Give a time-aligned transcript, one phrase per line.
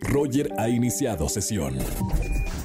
[0.00, 1.78] Roger ha iniciado sesión.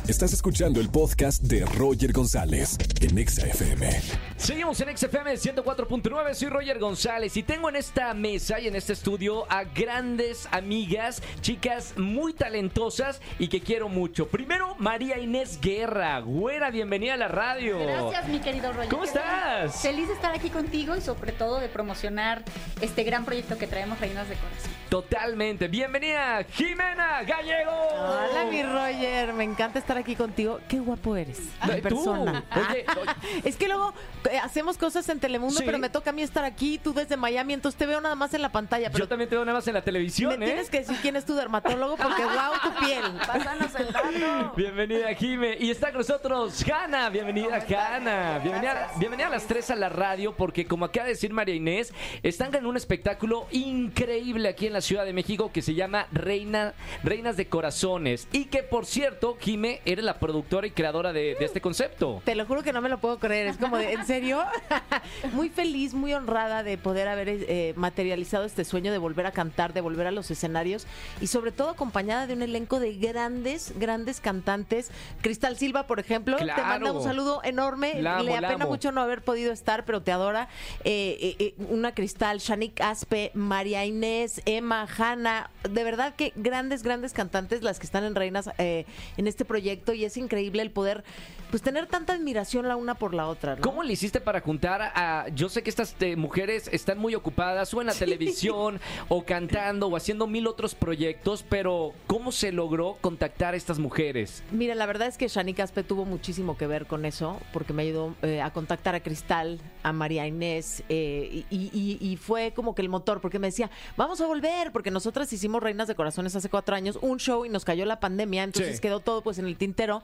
[0.08, 3.90] Estás escuchando el podcast de Roger González en Exa FM.
[4.38, 8.94] Seguimos en XFM 104.9, soy Roger González y tengo en esta mesa y en este
[8.94, 14.28] estudio a grandes amigas, chicas muy talentosas y que quiero mucho.
[14.28, 17.80] Primero, María Inés Guerra, güera, bienvenida a la radio.
[17.80, 18.90] Gracias, mi querido Roger.
[18.90, 19.82] ¿Cómo estás?
[19.82, 22.44] Feliz de estar aquí contigo y sobre todo de promocionar
[22.82, 24.79] este gran proyecto que traemos Reinas de Corazón.
[24.90, 25.68] Totalmente.
[25.68, 27.72] Bienvenida, Jimena Gallego.
[27.72, 29.34] Hola, mi Roger.
[29.34, 30.60] Me encanta estar aquí contigo.
[30.68, 31.38] Qué guapo eres.
[31.64, 31.82] Tú.
[31.84, 32.44] persona.
[32.56, 32.86] Oye,
[33.44, 33.94] es que luego
[34.32, 35.64] eh, hacemos cosas en Telemundo, Sí.
[35.64, 38.34] pero me toca a mí estar aquí, tú desde Miami, entonces te veo nada más
[38.34, 38.90] en la pantalla.
[38.90, 40.50] Pero Yo también te veo nada más en la televisión, me ¿eh?
[40.50, 43.04] tienes que decir quién es tu dermatólogo porque wow tu piel.
[43.28, 44.54] Pásanos el dato.
[44.56, 45.56] Bienvenida, Jime.
[45.60, 47.10] Y está con nosotros Hanna.
[47.12, 48.40] Bienvenida, Hanna.
[48.40, 51.94] Bienvenida, bienvenida a las tres a la radio, porque como acaba de decir María Inés,
[52.24, 56.74] están en un espectáculo increíble aquí en la Ciudad de México que se llama Reina,
[57.04, 58.28] Reinas de Corazones.
[58.32, 62.22] Y que, por cierto, Jime, eres la productora y creadora de, de este concepto.
[62.26, 63.48] Te lo juro que no me lo puedo creer.
[63.48, 64.44] Es como de, ¿en serio?
[65.34, 69.74] muy feliz, muy honrada de poder haber eh, materializado este sueño de volver a cantar,
[69.74, 70.88] de volver a los escenarios
[71.22, 74.92] y sobre todo acompañada de un elenco de grandes, grandes cantantes.
[75.22, 77.94] Cristal Silva, por ejemplo, te manda un saludo enorme.
[78.06, 80.48] Amo, Le apena mucho no haber podido estar, pero te adora.
[80.84, 85.50] Eh, eh, una Cristal, Shanik Aspe, María Inés, Emma, Hanna.
[85.70, 88.86] De verdad que grandes, grandes cantantes las que están en Reinas eh,
[89.18, 91.04] en este proyecto y es increíble el poder
[91.50, 93.56] pues tener tanta admiración la una por la otra.
[93.56, 93.62] ¿no?
[93.62, 95.28] ¿Cómo le hiciste para juntar a...
[95.34, 99.88] Yo sé que estas eh, mujeres están muy ocupadas o en la televisión o cantando
[99.88, 104.44] o haciendo mil otros proyectos, pero ¿cómo se logró contactar a estas mujeres?
[104.52, 107.82] Mira, la verdad es que Shanik Aspe tuvo muchísimo que ver con eso, porque me
[107.84, 112.82] ayudó eh, a contactar a Cristal, a María Inés, y, y- y fue como que
[112.84, 116.50] el motor, porque me decía, vamos a volver, porque nosotras hicimos Reinas de Corazones hace
[116.50, 118.82] cuatro años, un show y nos cayó la pandemia, entonces Sí.
[118.82, 120.04] quedó todo pues en el tintero,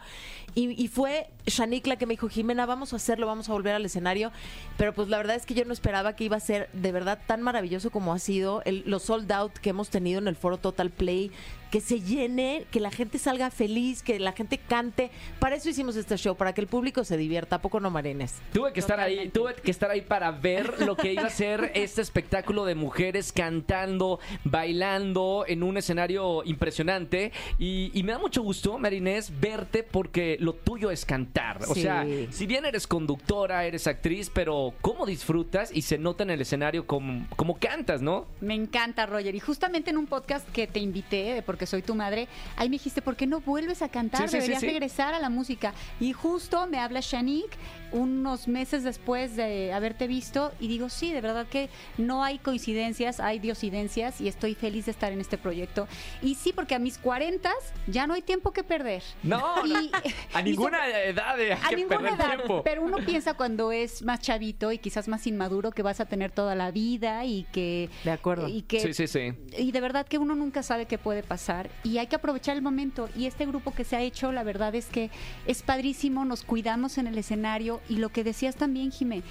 [0.55, 3.75] y, y fue Shanik la que me dijo, Jimena, vamos a hacerlo, vamos a volver
[3.75, 4.31] al escenario,
[4.77, 7.19] pero pues la verdad es que yo no esperaba que iba a ser de verdad
[7.27, 10.57] tan maravilloso como ha sido el, los sold out que hemos tenido en el foro
[10.57, 11.31] Total Play,
[11.71, 15.11] que se llene, que la gente salga feliz, que la gente cante.
[15.39, 17.57] Para eso hicimos este show, para que el público se divierta.
[17.57, 18.35] ¿A poco no, Marenes?
[18.53, 21.71] Tuve que estar ahí, tuve que estar ahí para ver lo que iba a ser
[21.75, 24.19] este espectáculo de mujeres cantando,
[24.65, 27.31] bailando en un escenario impresionante.
[27.59, 31.63] Y, y me da mucho gusto, Marinés, verte porque lo tuyo es cantar.
[31.67, 31.81] O Sí.
[31.81, 36.41] sea, si bien eres conductora, eres actriz, pero cómo disfrutas y se nota en el
[36.41, 38.25] escenario como, como cantas, ¿no?
[38.41, 39.35] Me encanta, Roger.
[39.35, 42.27] Y justamente en un podcast que te invité, de Porque Soy Tu Madre,
[42.57, 44.27] ahí me dijiste, ¿por qué no vuelves a cantar?
[44.27, 44.65] Sí, Deberías sí.
[44.67, 45.73] regresar a la música.
[46.01, 47.47] Y justo me habla Shanik
[47.95, 53.19] unos meses después de haberte visto y digo, sí, de verdad que no hay coincidencias,
[53.19, 55.87] hay diosidencias y estoy feliz de estar en este proyecto.
[56.21, 57.51] Y sí, porque a mis 40
[57.87, 59.01] ya no hay tiempo que perder.
[59.23, 59.91] No, Y-
[60.33, 62.61] a y ninguna sobre- edad hay a que ninguna perder edad, tiempo.
[62.63, 66.31] pero uno piensa cuando es más chavito y quizás más inmaduro que vas a tener
[66.31, 68.47] toda la vida y que De acuerdo.
[68.49, 69.33] y que Sí, sí, sí.
[69.57, 72.61] y de verdad que uno nunca sabe qué puede pasar y hay que aprovechar el
[72.61, 75.09] momento y este grupo que se ha hecho la verdad es que
[75.47, 79.21] es padrísimo nos cuidamos en el escenario y lo que decías también Jimé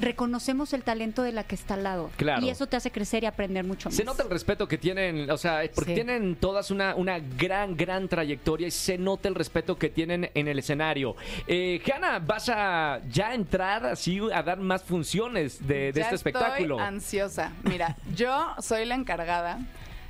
[0.00, 2.44] reconocemos el talento de la que está al lado Claro.
[2.44, 5.30] y eso te hace crecer y aprender mucho más Se nota el respeto que tienen,
[5.30, 5.94] o sea, porque Sí.
[5.96, 10.48] tienen todas una, una gran, gran trayectoria y se nota el respeto que tienen en
[10.48, 11.14] el escenario.
[11.46, 16.14] Eh, Hanna, ¿vas a ya entrar así a dar más funciones de, de Ya este
[16.14, 16.76] espectáculo?
[16.76, 17.52] Estoy ansiosa.
[17.64, 19.58] Mira, yo soy la encargada.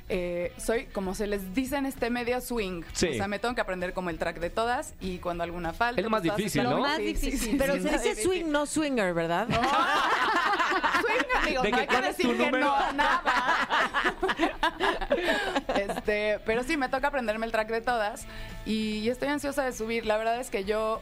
[0.09, 2.83] Eh, soy, como se les dice en este medio, swing.
[2.93, 3.07] Sí.
[3.09, 5.99] O sea, me tengo que aprender como el track de todas y cuando alguna falta.
[5.99, 6.71] Es lo más pues, difícil, ¿no?
[6.71, 7.39] Lo más Sí, difícil.
[7.39, 8.23] sí, Pero sí, se dice difícil.
[8.31, 9.47] swing, no swinger, ¿verdad?
[11.01, 12.65] Swing, amigos, ¿De no que hay que decir que número?
[12.65, 13.21] no, nada.
[15.75, 18.25] este, pero sí, me toca aprenderme el track de todas
[18.65, 20.05] y estoy ansiosa de subir.
[20.05, 21.01] La verdad es que yo,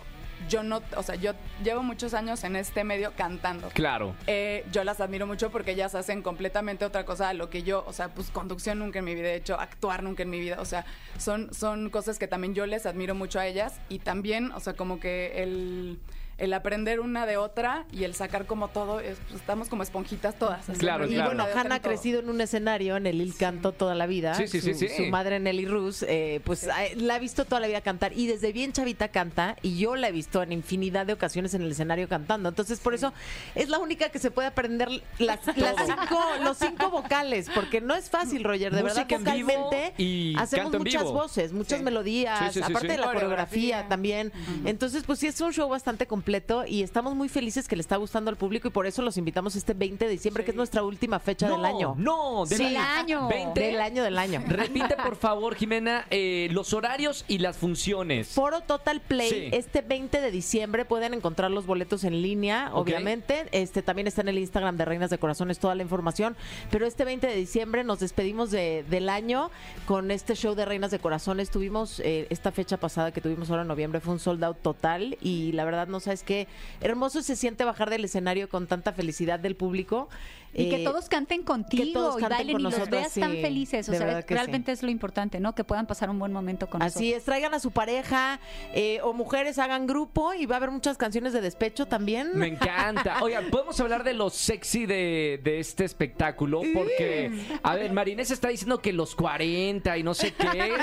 [0.50, 3.69] yo no, o sea, yo llevo muchos años en este medio cantando.
[3.69, 4.16] Claro.
[4.28, 7.84] Eh, yo las admiro mucho porque ellas hacen completamente otra cosa a lo que yo,
[7.88, 10.57] o sea, pues conducción nunca en mi vida he hecho, actuar nunca en mi vida,
[10.59, 10.85] o sea,
[11.18, 14.73] son, son cosas que también yo les admiro mucho a ellas y también, o sea,
[14.73, 15.99] como que el,
[16.41, 20.35] el aprender una de otra y el sacar como todo, es- pues, estamos como esponjitas
[20.35, 20.70] todas.
[20.70, 21.29] así, Claro, Y claro.
[21.35, 21.90] bueno, Hanna ha todo.
[21.91, 24.34] crecido en un escenario en el Il Canto toda la vida.
[24.35, 24.90] Sí, sí, su, sí, sí.
[24.97, 28.28] su madre Nelly Rus, eh, pues eh, la ha visto toda la vida cantar y
[28.28, 31.72] desde bien chavita canta y yo la he visto en infinidad de ocasiones en el
[31.72, 32.49] escenario cantando.
[32.49, 33.14] Entonces, por eso
[33.55, 34.90] es la única que se puede aprender
[35.20, 38.73] las, las cinco, los cinco vocales, porque no es fácil, Roger.
[38.73, 41.14] De Música verdad, en vivo vocalmente y hacemos canto en muchas vivo.
[41.14, 41.85] voces, muchas Sí.
[41.85, 42.87] melodías, Sí, sí, sí, aparte sí.
[42.87, 43.22] de la coreografía
[43.82, 43.87] Coreografía.
[43.90, 44.32] también.
[44.66, 47.81] Entonces, pues sí es un show bastante completo completo y estamos muy felices que le
[47.81, 50.55] está gustando al público y por eso los invitamos este 20 de diciembre, que es
[50.57, 51.93] nuestra última fecha no, del año.
[51.97, 53.28] No, del Del año.
[53.28, 53.59] 20.
[53.59, 54.41] Del año del año.
[54.47, 58.29] Repite, por favor, Jimena, eh, los horarios y las funciones.
[58.29, 59.49] Foro Total Play, Sí.
[59.51, 62.77] este 20 de diciembre pueden encontrar los boletos en línea, Ok.
[62.84, 63.47] obviamente.
[63.51, 66.37] Este también está en el Instagram de Reinas de Corazones toda la información.
[66.69, 69.51] Pero este 20 de diciembre nos despedimos de- del año
[69.85, 71.49] con este show de Reinas de Corazones.
[71.49, 75.17] Tuvimos eh, esta fecha pasada que tuvimos ahora en noviembre, fue un sold out total.
[75.22, 76.47] Y la verdad, no sabes qué
[76.79, 80.09] hermoso se siente bajar del escenario con tanta felicidad del público.
[80.53, 83.19] Y que Eh, todos canten contigo todos y bailen con y los nosotros, veas sí,
[83.19, 83.87] tan felices.
[83.89, 85.55] O sea, realmente es lo importante, ¿no?
[85.55, 88.39] Que puedan pasar un buen momento con Así es, traigan a su pareja
[88.73, 92.31] eh, o mujeres hagan grupo y va a haber muchas canciones de despecho también.
[92.37, 93.21] Me encanta.
[93.21, 97.31] Oigan, podemos hablar de lo sexy de, de este espectáculo porque,
[97.63, 100.71] a ver, Marinés está diciendo que los 40 y no sé qué.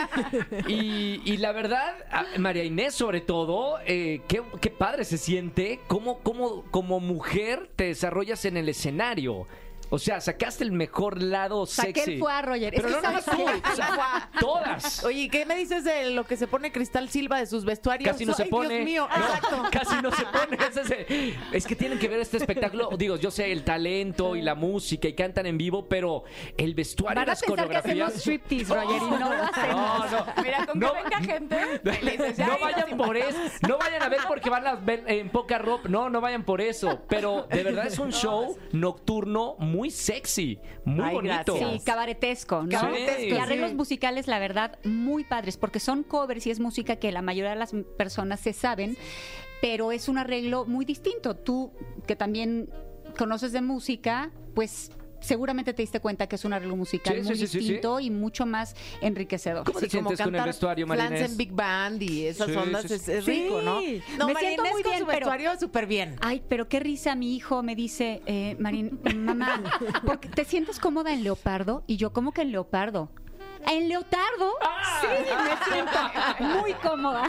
[0.69, 1.95] Y, y la verdad,
[2.39, 7.85] María Inés sobre todo, eh, qué, qué padre se siente cómo, cómo como mujer te
[7.85, 9.47] desarrollas en el escenario.
[9.91, 12.13] O sea, sacaste el mejor lado Saqué sexy.
[12.15, 12.75] el fuá, Roger.
[12.75, 15.05] Es Pero que nada más ¿sabes tú, o sea, todas.
[15.05, 18.11] Oye, ¿qué me dices de lo que se pone Cristal Silva de sus vestuarios?
[18.11, 18.75] Casi no se Ay, pone.
[18.75, 19.63] Dios mío, No, exacto.
[19.73, 20.59] Casi no se pone.
[20.59, 22.91] Es, es que tienen que ver este espectáculo.
[22.99, 26.25] Digo, yo sé el talento y la música y cantan en vivo, pero
[26.57, 28.09] el vestuario, Van a las pensar que coreografías.
[28.09, 30.11] hacemos striptease, Roger, y no lo hacemos.
[30.11, 30.43] No, no.
[30.43, 30.93] Mira, con No.
[30.93, 32.37] que venga gente, felices.
[32.37, 33.39] Ya No ahí nos vayan por eso,
[33.69, 36.61] no vayan a ver porque van a ver en poca ropa, no, no vayan por
[36.61, 41.55] eso, pero de verdad es un show nocturno muy sexy, muy Ay, bonito.
[41.55, 41.73] gracias.
[41.73, 42.69] Sí, cabaretesco, ¿no?
[42.69, 47.13] Cabaretesco, y arreglos musicales, la verdad, muy padres, porque son covers y es música que
[47.13, 48.97] la mayoría de las personas se saben,
[49.61, 51.37] pero es un arreglo muy distinto.
[51.37, 51.73] Tú,
[52.07, 52.71] que también
[53.17, 57.29] conoces de música, pues seguramente te diste cuenta que es un arreglo musical Sí, sí,
[57.29, 57.59] muy sí, sí, sí.
[57.59, 59.65] distinto y mucho más enriquecedor.
[59.65, 60.87] ¿Cómo te Sí, como sientes con el cantar vestuario,
[61.27, 63.81] en Big Band y esas Sí, ondas es, rico, ¿no?
[64.19, 66.17] No, Me siento muy con bien, su pero- vestuario súper bien.
[66.21, 69.63] Ay, pero qué risa, mi hijo me dice, eh, Marín, mamá,
[70.07, 71.83] porque ¿te sientes cómoda en leopardo?
[71.87, 73.11] Y yo, ¿cómo que en leopardo?
[73.67, 74.53] ¿En leotardo?
[74.63, 75.01] Ah.
[75.01, 77.29] Sí, me siento muy cómoda.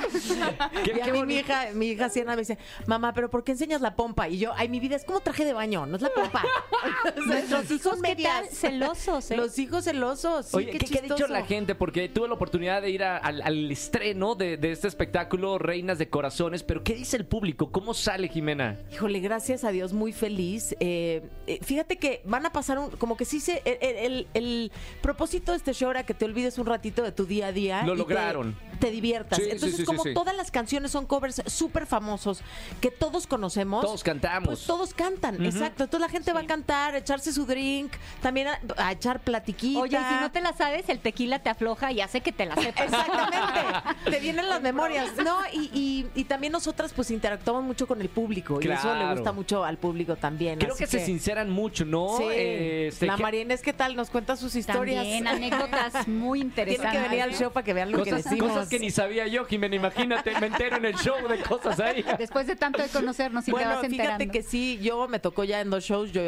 [0.84, 3.44] Qué- y qué a mí mi hija, mi hija Siena me dice, mamá, pero ¿por
[3.44, 4.28] qué enseñas la pompa?
[4.30, 6.44] Y yo, ay, mi vida es como traje de baño, no es la pompa.
[7.26, 8.46] Nuestros hijos, ¿qué tal?
[8.48, 9.38] Celosos, ¿eh?
[9.38, 10.48] Los hijos celosos.
[10.48, 11.76] Sí, Oye, qué, ¿qué, qué ha dicho la gente?
[11.76, 15.98] Porque tuve la oportunidad de ir a- al, al estreno de, de este espectáculo Reinas
[15.98, 17.72] de Corazones, pero ¿qué dice el público?
[17.72, 18.78] ¿Cómo sale Jimena?
[18.92, 20.76] Híjole, gracias a Dios, muy feliz.
[20.80, 24.28] Eh, eh, fíjate que van a pasar un, como que sí se, el, el- el-
[24.34, 24.72] el
[25.02, 27.82] propósito de este show era que te olvides un ratito de tu día a día.
[27.84, 28.56] Lo y lograron.
[28.80, 29.40] Te, diviertas.
[29.40, 30.14] Sí, Entonces, sí, sí, como sí.
[30.14, 32.42] todas las canciones son covers súper famosos
[32.80, 33.84] que todos conocemos.
[33.84, 34.48] Todos cantamos.
[34.48, 35.84] Pues todos cantan, exacto.
[35.86, 39.80] Entonces la gente va a cantar, a echarse su drink, también a, a echar platiquita.
[39.80, 42.46] Oye, y si no te la sabes, el tequila te afloja y hace que te
[42.46, 42.86] la sepas.
[42.86, 45.10] Exactamente, te vienen las memorias.
[45.24, 49.14] No, y, y- y también nosotras pues interactuamos mucho con el público y eso le
[49.14, 50.60] gusta mucho al público también.
[50.60, 52.18] Creo así que, se sinceran mucho, ¿no?
[52.18, 52.24] Sí.
[52.30, 53.96] Este, la ¿qué- Marinés, ¿qué tal?
[53.96, 55.04] Nos cuenta sus historias.
[55.04, 56.92] También anécdotas muy Tiene interesantes.
[57.02, 58.50] que venir al show para que vean lo que Cosas, decimos.
[58.52, 59.76] cosas que ni sabía yo, Jimena.
[59.76, 62.04] Imagínate, me entero en el show de cosas ahí.
[62.18, 64.18] Después de tanto de conocernos y te Bueno, vas enterando.
[64.18, 66.22] fíjate que sí, yo me tocó ya en dos shows, yo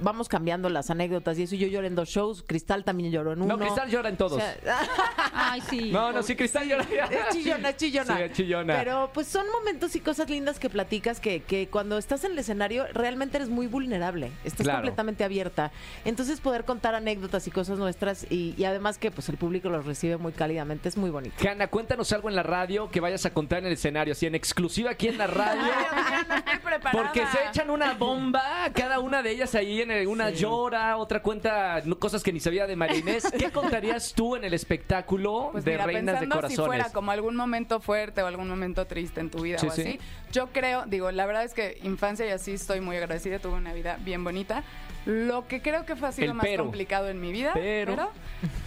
[0.00, 3.42] vamos cambiando las anécdotas y eso, yo lloré en dos shows, Cristal también lloró en
[3.42, 3.56] uno.
[3.56, 4.32] No, Cristal llora en todos.
[4.32, 4.56] O sea,
[5.34, 5.90] Ay, sí.
[5.90, 6.84] no, no, sí, Cristal llora.
[6.84, 8.16] es chillona, es chillona.
[8.16, 8.76] Sí, es chillona.
[8.76, 12.38] Pero pues son momentos y cosas lindas que platicas que, que cuando estás en el
[12.38, 14.30] escenario realmente eres muy vulnerable.
[14.44, 14.78] Estás Claro.
[14.78, 15.72] completamente abierta.
[16.04, 19.86] Entonces poder contar anécdotas y cosas nuestras y, y además que pues el público los
[19.86, 21.34] recibe muy cálidamente es muy bonito.
[21.48, 24.34] Hanna, cuéntanos algo en la radio que vayas a contar en el escenario, así en
[24.34, 25.62] exclusiva aquí en la radio.
[26.36, 26.90] Estoy preparada.
[26.92, 28.42] Porque se echan una bomba,
[28.74, 32.66] cada una de ellas ahí en el- una llora, otra cuenta cosas que ni sabía
[32.66, 33.24] de María Inés.
[33.38, 36.56] ¿Qué contarías tú en el espectáculo Pues de mira, Reinas de Corazones?
[36.56, 39.70] si fuera como algún momento fuerte o algún momento triste en tu vida Sí, o
[39.70, 39.80] sí.
[39.82, 40.00] así,
[40.32, 43.72] yo creo, digo, la verdad es que infancia y así estoy muy agradecida, tuve una
[43.72, 44.62] vida bien bonita.
[45.06, 46.64] Lo que creo que fue ha sido El más pero.
[46.64, 48.10] complicado en mi vida, Pero.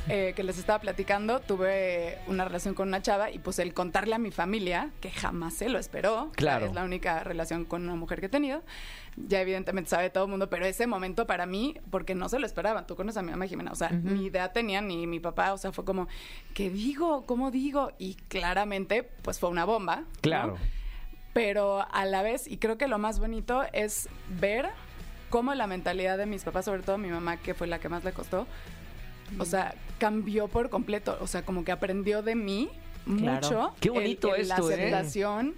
[0.07, 4.13] eh, que les estaba platicando, tuve una relación con una chava y pues el contarle
[4.13, 6.67] a mi familia, que jamás se lo esperó, Claro.
[6.67, 8.61] es la única relación con una mujer que he tenido,
[9.15, 12.45] ya evidentemente sabe todo el mundo, pero ese momento para mí, porque no se lo
[12.45, 15.53] esperaban, tú conoces a mi mamá Jimena, o sea, ni idea tenía ni mi papá,
[15.53, 16.07] o sea, fue como,
[16.53, 17.25] ¿qué digo?
[17.25, 17.91] ¿Cómo digo?
[17.97, 20.01] Y claramente, pues fue una bomba.
[20.01, 20.07] ¿no?
[20.21, 20.57] Claro.
[21.33, 24.07] Pero a la vez, y creo que lo más bonito es
[24.39, 24.69] ver
[25.29, 28.03] cómo la mentalidad de mis papás, sobre todo mi mamá, que fue la que más
[28.03, 28.47] le costó,
[29.39, 32.69] o sea, cambió por completo, o sea, como que aprendió de mí
[33.17, 33.35] Claro.
[33.47, 33.73] mucho.
[33.79, 34.79] Qué bonito el- el- esto, La ¿eh?
[34.79, 35.55] aceptación.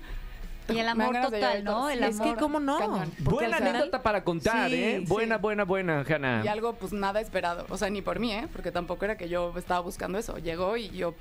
[0.69, 1.63] Y el amor total.
[1.63, 1.89] ¿no?
[1.89, 2.35] El Sí, Es que.
[2.35, 2.77] ¿cómo no?
[2.77, 3.11] Cañón.
[3.19, 5.03] Buena anécdota para contar, Sí, ¿eh?
[5.07, 5.41] Buena, sí.
[5.41, 6.43] buena, buena, Hanna.
[6.45, 8.47] Y algo pues nada esperado, o sea, ni por mí, ¿eh?
[8.53, 11.15] Porque tampoco era que yo estaba buscando eso, llegó y yo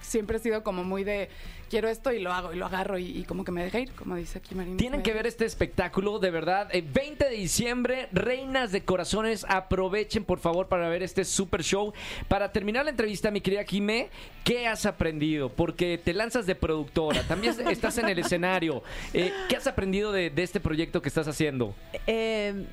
[0.00, 1.28] siempre he sido como muy de
[1.70, 3.92] quiero esto y lo hago y lo agarro y, y como que me deja ir,
[3.92, 4.76] como dice aquí Marina.
[4.76, 6.68] Tienen que ver este espectáculo, de verdad.
[6.72, 9.46] Eh, 20 de diciembre, Reinas de Corazones.
[9.48, 11.92] Aprovechen, por favor, para ver este super show.
[12.28, 14.10] Para terminar la entrevista, mi querida Jimé,
[14.44, 15.48] ¿qué has aprendido?
[15.48, 18.82] Porque te lanzas de productora, también estás en el escenario.
[19.14, 21.74] Eh, ¿Qué has aprendido de, de este proyecto que estás haciendo?
[22.06, 22.66] Eh,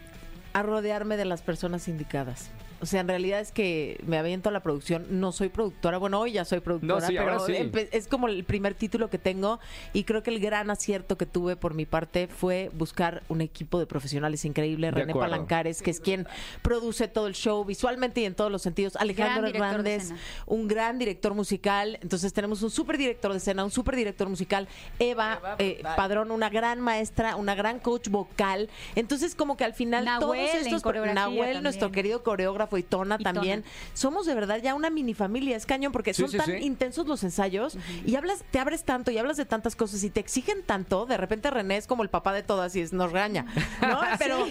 [0.54, 2.50] a rodearme de las personas indicadas.
[2.80, 5.08] O sea, en realidad es que me aviento a la producción.
[5.10, 5.98] No soy productora.
[5.98, 7.90] Bueno, hoy ya soy productora, No, sí, ahora pero sí.
[7.92, 9.60] es como el primer título que tengo.
[9.94, 13.80] Y creo que el gran acierto que tuve por mi parte fue buscar un equipo
[13.80, 14.88] de profesionales increíble.
[14.88, 15.32] De René acuerdo.
[15.32, 16.28] Palancares, que es quien
[16.62, 18.96] produce todo el show visualmente y en todos los sentidos.
[18.96, 20.12] Alejandro Hernández,
[20.46, 21.98] un gran director musical.
[22.02, 24.68] Entonces tenemos un súper director de escena, un súper director musical.
[25.00, 25.82] Eva, Eva, eh.
[25.96, 28.70] Padrón, una gran maestra, una gran coach vocal.
[28.96, 30.86] Entonces como que al final Nahuel todos estos...
[30.86, 31.64] Nahuel, también.
[31.64, 33.62] nuestro querido coreógrafo y Tona Y también.
[33.62, 33.74] Tona.
[33.94, 35.56] Somos de verdad ya una mini familia.
[35.56, 36.54] Es cañón porque Sí, son sí, tan sí.
[36.62, 40.20] intensos los ensayos y hablas, te abres tanto y hablas de tantas cosas y te
[40.20, 41.06] exigen tanto.
[41.06, 43.46] De repente René es como el papá de todas y es, nos regaña.
[43.82, 44.00] ¿no?
[44.20, 44.48] Pero,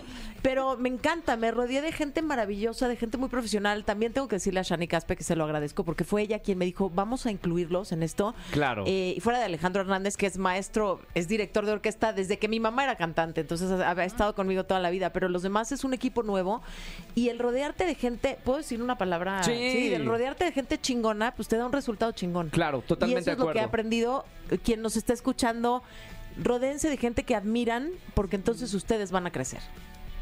[0.46, 1.36] pero me encanta.
[1.36, 3.84] Me rodeé de gente maravillosa, de gente muy profesional.
[3.84, 6.56] También tengo que decirle a Shani Caspe que se lo agradezco porque fue ella quien
[6.56, 8.32] me dijo, vamos a incluirlos en esto.
[8.52, 8.84] Claro.
[8.86, 12.46] Eh, y fuera de Alejandro Hernández, que es maestro, es director de orquesta desde que
[12.46, 15.72] mi mamá era cantante, entonces ha, ha estado conmigo toda la vida, pero los demás
[15.72, 16.62] es un equipo nuevo
[17.16, 19.42] y el rodearte de gente, ¿puedo decir una palabra?
[19.42, 19.92] Sí.
[19.92, 22.50] el rodearte de gente chingona, pues te da un resultado chingón.
[22.50, 24.24] Claro, y totalmente eso es de lo que he aprendido,
[24.62, 25.82] quien nos está escuchando,
[26.40, 29.60] rodéense de gente que admiran, porque entonces ustedes van a crecer.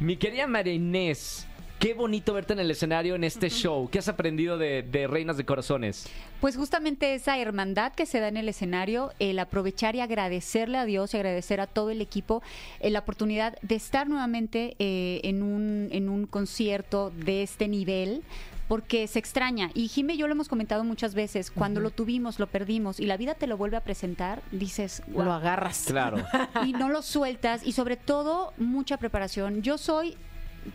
[0.00, 1.46] Mi querida María Inés,
[1.78, 3.88] qué bonito verte en el escenario en este show.
[3.88, 6.08] ¿Qué has aprendido de, de Reinas de Corazones?
[6.40, 10.84] Pues justamente esa hermandad que se da en el escenario, el aprovechar y agradecerle a
[10.84, 12.42] Dios y agradecer a todo el equipo
[12.80, 18.24] eh, la oportunidad de estar nuevamente eh, en, un, en un concierto de este nivel.
[18.68, 19.70] Porque se extraña.
[19.74, 21.50] Y Jime y yo lo hemos comentado muchas veces.
[21.50, 25.32] Cuando lo tuvimos, lo perdimos y la vida te lo vuelve a presentar, dices, Lo
[25.32, 25.84] agarras.
[25.86, 26.24] Claro.
[26.66, 27.66] y no lo sueltas.
[27.66, 29.62] Y sobre todo, mucha preparación.
[29.62, 30.16] Yo soy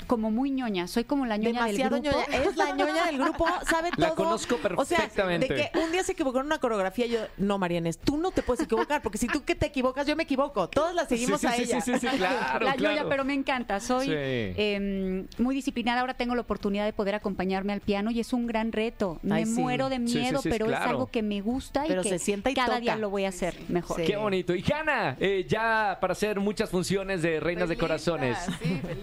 [0.08, 0.88] como muy ñoña.
[0.88, 2.26] Soy como la ñoña Demasiado del grupo.
[2.32, 2.44] ñoña.
[2.50, 4.02] Es la ñoña del grupo, sabe todo.
[4.08, 5.54] La conozco O sea, perfectamente.
[5.54, 8.42] de que un día se equivocó en una coreografía, yo, no, Marianes, tú no te
[8.44, 10.70] puedes equivocar, porque si tú que te equivocas, yo me equivoco.
[10.70, 11.82] Todos la seguimos Sí, sí, a sí, ella.
[11.82, 12.96] sí, sí, sí, claro, la claro.
[12.96, 13.80] Yoya, pero me encanta.
[13.80, 14.12] Soy Sí.
[14.16, 16.02] eh, muy disciplinada.
[16.02, 19.20] Ahora tengo la oportunidad de poder acompañarme al piano y es un gran reto.
[19.22, 19.52] Me Ay, sí.
[19.60, 20.90] muero de Sí, sí, miedo, sí, pero es claro.
[20.92, 22.80] algo que me gusta Pero y que se sienta y cada toca.
[22.80, 23.98] día lo voy a hacer mejor.
[23.98, 24.04] Sí.
[24.06, 24.56] Qué bonito.
[24.56, 28.38] Y Hanna, eh, ya para hacer muchas funciones de Reinas de Corazones.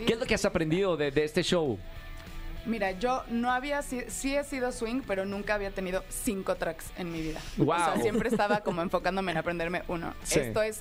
[0.06, 1.78] ¿Qué es lo que has aprendido de, de este show?
[2.66, 6.86] Mira, yo no había, si- sí, he sido swing, pero nunca había tenido cinco tracks
[6.98, 7.40] en mi vida.
[7.56, 7.68] Wow.
[7.70, 10.14] O sea, siempre estaba como enfocándome en aprenderme uno.
[10.24, 10.40] Sí.
[10.40, 10.80] Esto es,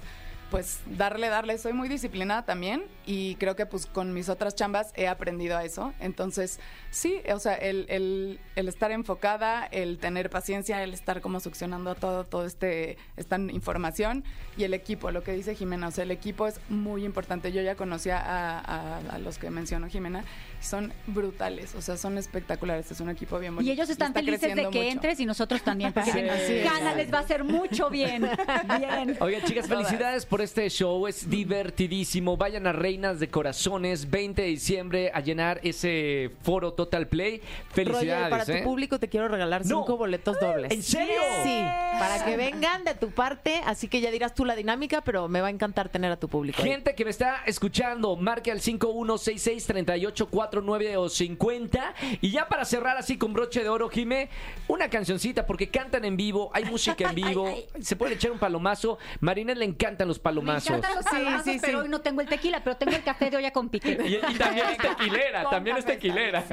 [0.52, 1.58] pues, darle, darle.
[1.58, 5.64] Soy muy disciplinada también y creo que, pues, con mis otras chambas he aprendido a
[5.64, 5.94] eso.
[6.00, 6.60] Entonces,
[6.92, 11.96] sí, o sea, el, el- el estar enfocada, el tener paciencia, el estar como succionando
[11.96, 14.24] todo, todo este, esta información
[14.58, 17.52] y el equipo, lo que dice Jimena, o sea, el equipo es muy importante.
[17.52, 20.24] Yo ya conocía a, a- a los que mencionó Jimena,
[20.62, 23.70] son brutales, o sea, son espectaculares, es un equipo bien bonito.
[23.70, 24.82] Y ellos están felices de que mucho.
[24.82, 26.12] entres y nosotros también, porque
[26.48, 28.24] sí, Gana les va a hacer mucho bien.
[28.80, 29.18] bien.
[29.20, 32.38] Oigan, chicas, felicidades por este show, es divertidísimo.
[32.38, 37.42] Vayan a Reinas de Corazones, 20 de diciembre, a llenar ese foro Total Play.
[37.72, 38.30] Felicidades.
[38.30, 38.62] Para tu ¿eh?
[38.64, 40.72] público te quiero regalar cinco boletos dobles.
[40.72, 41.22] ¿En serio?
[41.44, 41.60] Sí,
[42.00, 45.42] para que vengan de tu parte, así que ya dirás tú la dinámica, pero me
[45.42, 46.62] va a encantar tener a tu público.
[46.62, 51.94] Gente que me está escuchando, marque al 5166 38 4950.
[52.22, 54.30] Y ya para cerrar así con broche de oro, Jime,
[54.68, 58.98] una cancioncita porque cantan en vivo, hay música en vivo, se puede echar un palomazo.
[59.20, 60.72] Marina le encantan los palomazos.
[60.72, 63.04] Me encantan los palomazos, sí, sí, pero hoy no tengo el tequila, pero tengo el
[63.04, 63.92] café de olla con pique.
[63.92, 66.44] Y, también es tequilera, también es tequilera.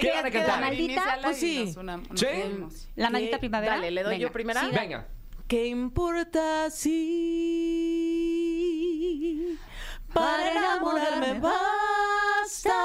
[0.00, 0.60] ¿Qué van a cantar?
[2.96, 3.74] La maldita, primavera.
[3.74, 4.68] Dale, le doy yo primera.
[4.68, 5.06] Venga.
[5.46, 8.08] ¿Qué importa si
[10.18, 12.76] para enamorarme basta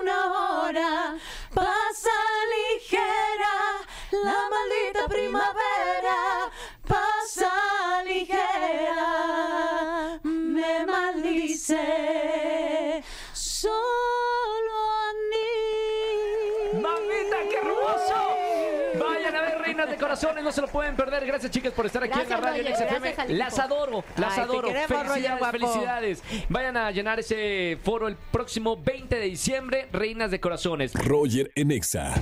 [0.00, 1.16] una hora?
[1.54, 2.16] Pasa
[2.54, 3.54] ligera
[4.10, 6.50] la maldita primavera,
[6.86, 9.00] pasa ligera,
[10.22, 12.41] me maldice
[20.02, 21.24] Corazones, no se lo pueden perder.
[21.24, 23.00] Gracias, chicas, por estar aquí Gracias, en la radio en Roger, XFM.
[23.12, 24.68] gracias al Las adoro, las Ay, adoro.
[24.68, 26.22] queremos, felicidades.
[26.48, 30.92] Vayan a llenar ese foro el próximo 20 de diciembre, Reinas de Corazones.
[30.94, 32.14] Roger en Exa.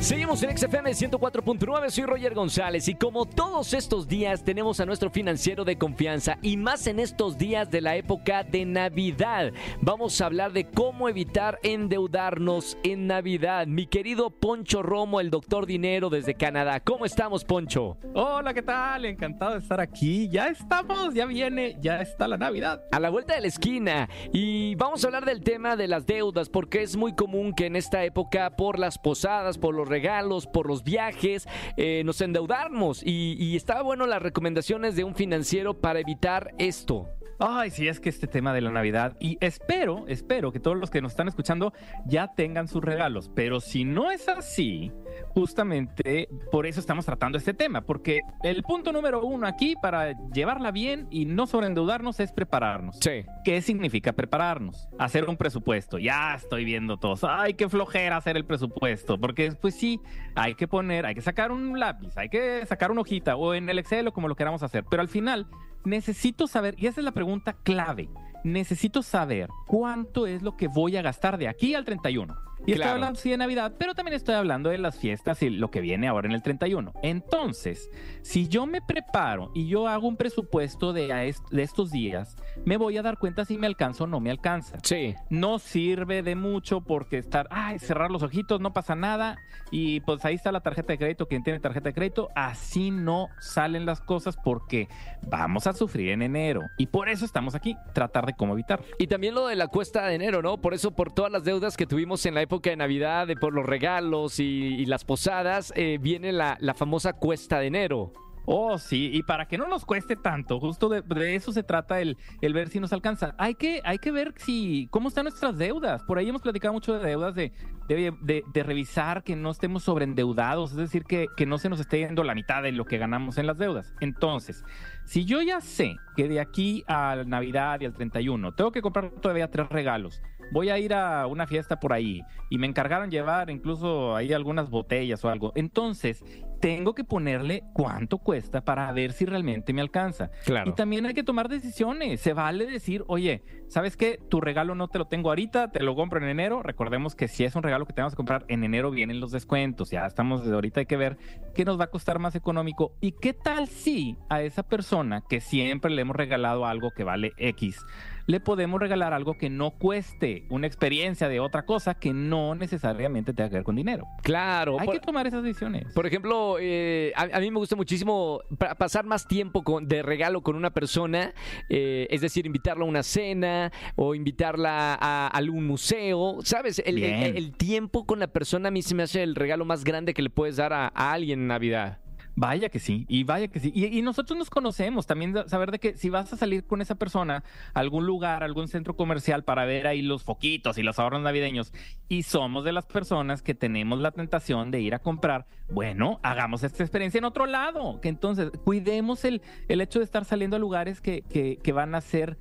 [0.00, 5.10] Seguimos en XFM 104.9, soy Roger González y como todos estos días tenemos a nuestro
[5.10, 9.52] financiero de confianza y más en estos días de la época de Navidad.
[9.80, 13.66] Vamos a hablar de cómo evitar endeudarnos en Navidad.
[13.66, 16.78] Mi querido Poncho Romo, el doctor Dinero desde Canadá.
[16.80, 17.96] ¿Cómo estamos, Poncho?
[18.12, 19.06] Hola, ¿qué tal?
[19.06, 20.28] Encantado de estar aquí.
[20.28, 22.82] Ya estamos, ya viene, ya está la Navidad.
[22.92, 26.50] A la vuelta de la esquina y vamos a hablar del tema de las deudas
[26.50, 30.68] porque es muy común que en esta época por las posadas, por los regalos, por
[30.68, 33.02] los viajes, eh, nos endeudamos.
[33.02, 37.08] Y, y está bueno las recomendaciones de un financiero para evitar esto.
[37.38, 39.16] Ay, sí, es que este tema de la Navidad.
[39.20, 41.72] Y espero, espero que todos los que nos están escuchando
[42.06, 43.30] ya tengan sus regalos.
[43.34, 44.90] Pero si no es así,
[45.28, 47.80] justamente por eso estamos tratando este tema.
[47.82, 52.98] Porque el punto número uno aquí para llevarla bien y no sobreendeudarnos es prepararnos.
[53.00, 53.24] Sí.
[53.44, 54.88] ¿Qué significa prepararnos?
[54.98, 55.98] Hacer un presupuesto.
[55.98, 57.24] Ya estoy viendo todos.
[57.24, 59.18] Ay, qué flojera hacer el presupuesto.
[59.18, 60.00] Porque pues sí,
[60.34, 63.68] hay que poner, hay que sacar un lápiz, hay que sacar una hojita o en
[63.68, 64.84] el Excel o como lo queramos hacer.
[64.88, 65.46] Pero al final
[65.84, 68.08] necesito saber, y esa es la pregunta clave,
[68.44, 72.34] necesito saber cuánto es lo que voy a gastar de aquí al 31.
[72.60, 72.92] Y estoy Claro.
[72.94, 76.08] hablando sí de Navidad, pero también estoy hablando de las fiestas y lo que viene
[76.08, 76.92] ahora en el 31.
[77.02, 77.90] Entonces,
[78.22, 82.36] si yo me preparo y yo hago un presupuesto de, a est- de estos días,
[82.64, 84.78] me voy a dar cuenta si me alcanza o no me alcanza.
[84.82, 85.14] Sí.
[85.30, 89.36] No sirve de mucho porque estar, ay, cerrar los ojitos, no pasa nada.
[89.70, 92.28] Y pues ahí está la tarjeta de crédito, quien tiene tarjeta de crédito.
[92.34, 94.88] Así no salen las cosas porque
[95.28, 96.62] vamos a sufrir en enero.
[96.78, 98.82] Y por eso estamos aquí, tratar de cómo evitar.
[98.98, 100.58] Y también lo de la cuesta de enero, ¿no?
[100.58, 103.52] Por eso, por todas las deudas que tuvimos en la época de Navidad, de por
[103.54, 108.12] los regalos y, y las posadas, eh, viene la, la famosa cuesta de enero.
[108.48, 112.00] Oh, sí, y para que no nos cueste tanto, justo de, de eso se trata
[112.00, 113.34] el, el ver si nos alcanza.
[113.38, 116.04] Hay que, hay que ver si cómo están nuestras deudas.
[116.04, 117.50] Por ahí hemos platicado mucho de deudas, de,
[117.88, 121.80] de, de- de revisar que no estemos sobreendeudados, es decir, que, que no se nos
[121.80, 123.92] esté yendo la mitad de lo que ganamos en las deudas.
[124.00, 124.64] Entonces,
[125.06, 129.10] si yo ya sé que de aquí a Navidad y al 31 tengo que comprar
[129.10, 133.50] todavía tres regalos, voy a ir a una fiesta por ahí y me encargaron llevar
[133.50, 136.22] incluso ahí algunas botellas o algo, entonces
[136.60, 140.30] tengo que ponerle cuánto cuesta para ver si realmente me alcanza.
[140.44, 140.70] Claro.
[140.70, 142.20] Y también hay que tomar decisiones.
[142.20, 144.18] Se vale decir, oye, ¿sabes qué?
[144.28, 146.62] Tu regalo no te lo tengo ahorita, te lo compro en enero.
[146.62, 149.90] Recordemos que si es un regalo que tenemos que comprar en enero, vienen los descuentos.
[149.90, 151.18] Ya estamos desde ahorita, hay que ver
[151.54, 152.92] qué nos va a costar más económico.
[153.00, 157.32] ¿Y qué tal si a esa persona que siempre le hemos regalado algo que vale
[157.36, 157.84] X,
[158.26, 163.32] le podemos regalar algo que no cueste una experiencia de otra cosa que no necesariamente
[163.32, 164.04] tenga que ver con dinero?
[164.22, 164.78] Claro.
[164.80, 165.92] Hay por- que tomar esas decisiones.
[165.94, 170.02] Por ejemplo, eh, a, a mí me gusta muchísimo pa- pasar más tiempo con- de
[170.02, 171.32] regalo con una persona,
[171.68, 176.80] eh, es decir, invitarla a una cena o invitarla a, a algún museo, ¿sabes?
[176.80, 177.36] El, el- Bien.
[177.36, 180.22] el tiempo con la persona a mí se me hace el regalo más grande que
[180.22, 181.98] le puedes dar a, a alguien en Navidad.
[182.38, 183.72] Vaya que sí, y vaya que sí.
[183.74, 187.42] Y, nosotros nos conocemos, también saber de que si vas a salir con esa persona
[187.72, 191.72] a algún lugar, algún centro comercial para ver ahí los foquitos y los ahorros navideños,
[192.10, 196.62] y somos de las personas que tenemos la tentación de ir a comprar, bueno, hagamos
[196.62, 198.02] esta experiencia en otro lado.
[198.02, 201.94] Que entonces cuidemos el, el hecho de estar saliendo a lugares que, que, que van
[201.94, 202.36] a ser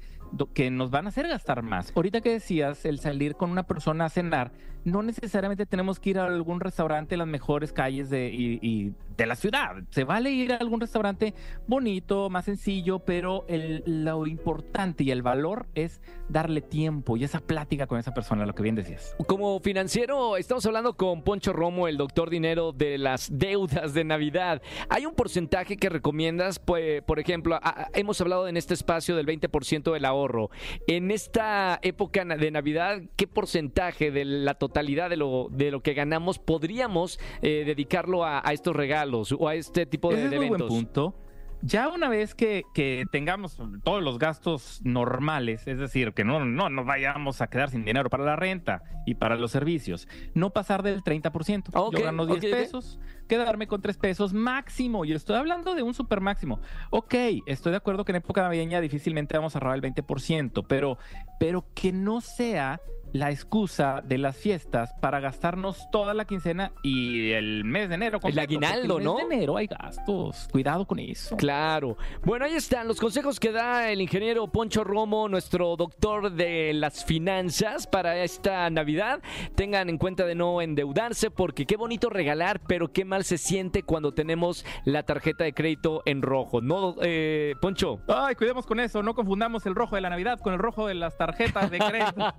[0.53, 1.93] que nos van a hacer gastar más.
[1.95, 4.51] Ahorita que decías, el salir con una persona a cenar,
[4.85, 8.93] no necesariamente tenemos que ir a algún restaurante en las mejores calles de, y- y
[9.17, 9.75] de la ciudad.
[9.89, 11.33] Se vale ir a algún restaurante
[11.67, 17.39] bonito, más sencillo, pero el- lo importante y el valor es darle tiempo y esa
[17.39, 19.15] plática con esa persona, lo que bien decías.
[19.27, 24.61] Como financiero, estamos hablando con Poncho Romo, el doctor dinero de las deudas de Navidad.
[24.89, 26.59] ¿Hay un porcentaje que recomiendas?
[26.59, 30.51] Pues, por ejemplo, a- hemos hablado en este espacio del 20% del ahorro.
[30.85, 35.93] En esta época de Navidad, ¿qué porcentaje de la totalidad de lo, de lo que
[35.93, 40.35] ganamos podríamos eh, dedicarlo a, a estos regalos o a este tipo de, Ese de
[40.35, 40.77] es muy buen eventos?
[40.77, 41.15] punto.
[41.61, 46.69] Ya una vez que, que tengamos todos los gastos normales, es decir, que no, no
[46.69, 50.83] nos vayamos a quedar sin dinero para la renta y para los servicios, no pasar
[50.83, 51.69] del 30%.
[51.73, 52.51] Ok, Yo gano 10 ok, ok.
[52.51, 55.05] pesos, quedarme con 3 pesos máximo.
[55.05, 56.59] Y estoy hablando de un super máximo.
[56.89, 60.97] Ok, estoy de acuerdo que en época navideña difícilmente vamos a ahorrar el 20%, pero,
[61.39, 62.79] pero que no sea
[63.15, 68.19] la excusa de las fiestas para gastarnos toda la quincena y el mes de enero.
[68.19, 69.15] completo, porque aguinaldo, el mes ¿no?
[69.15, 70.49] de enero hay gastos.
[70.51, 71.37] Cuidado con eso.
[71.37, 71.97] Claro.
[72.25, 77.05] Bueno, ahí están los consejos que da el ingeniero Poncho Romo, nuestro doctor de las
[77.05, 79.21] finanzas para esta Navidad.
[79.55, 83.83] Tengan en cuenta de no endeudarse porque qué bonito regalar, pero qué mal se siente
[83.83, 86.59] cuando tenemos la tarjeta de crédito en rojo.
[86.59, 88.01] ¿No, eh, Poncho?
[88.09, 90.95] Ay, cuidemos con eso, no confundamos el rojo de la Navidad con el rojo de
[90.95, 92.33] las tarjetas de crédito.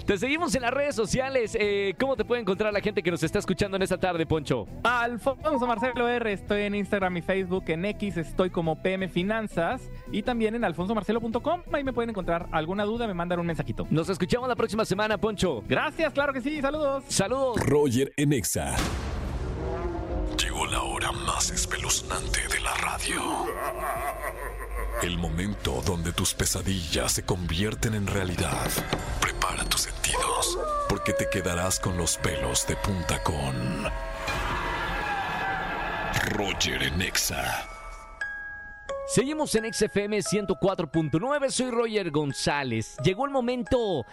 [0.06, 1.56] Te seguimos en las redes sociales.
[1.58, 4.66] Eh, ¿Cómo te puede encontrar la gente que nos está escuchando en esta tarde, Poncho?
[4.84, 10.22] Alfonso Marcelo R, estoy en Instagram y Facebook, en X estoy como PM Finanzas y
[10.22, 11.62] también en alfonsomarcelo.com.
[11.72, 13.86] Ahí me pueden encontrar alguna duda, me mandan un mensajito.
[13.88, 15.62] Nos escuchamos la próxima semana, Poncho.
[15.66, 17.04] Gracias, claro que sí, saludos.
[17.08, 17.56] Saludos.
[17.64, 18.50] Roger en Exa.
[18.50, 19.29] Llegó
[20.70, 23.20] la hora más espeluznante de la radio.
[25.02, 28.68] El momento donde tus pesadillas se convierten en realidad.
[29.20, 33.90] Prepara tus sentidos, porque te quedarás con los pelos de punta con
[36.36, 37.79] Roger en Exa.
[39.12, 42.96] Seguimos en XFM 104.9, soy Roger González.
[43.02, 44.06] Llegó el momento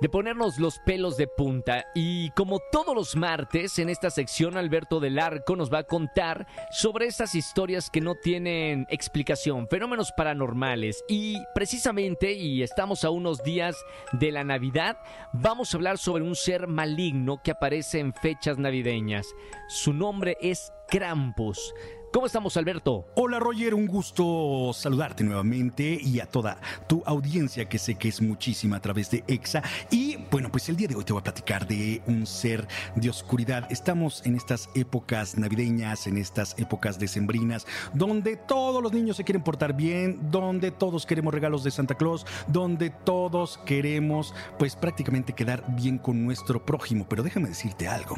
[0.00, 4.98] de ponernos los pelos de punta y como todos los martes en esta sección Alberto
[4.98, 11.04] del Arco nos va a contar sobre esas historias que no tienen explicación, fenómenos paranormales
[11.08, 13.76] y precisamente y estamos a unos días
[14.10, 14.98] de la Navidad,
[15.32, 19.28] vamos a hablar sobre un ser maligno que aparece en fechas navideñas.
[19.68, 21.72] Su nombre es Krampus.
[22.12, 23.06] ¿Cómo estamos, Alberto?
[23.14, 28.20] Hola Roger, un gusto saludarte nuevamente y a toda tu audiencia que sé que es
[28.20, 29.62] muchísima a través de EXA.
[29.92, 33.08] Y bueno, pues el día de hoy te voy a platicar de un ser de
[33.08, 33.70] oscuridad.
[33.70, 39.44] Estamos en estas épocas navideñas, en estas épocas decembrinas, donde todos los niños se quieren
[39.44, 45.64] portar bien, donde todos queremos regalos de Santa Claus, donde todos queremos pues prácticamente quedar
[45.76, 47.06] bien con nuestro prójimo.
[47.08, 48.16] Pero déjame decirte algo.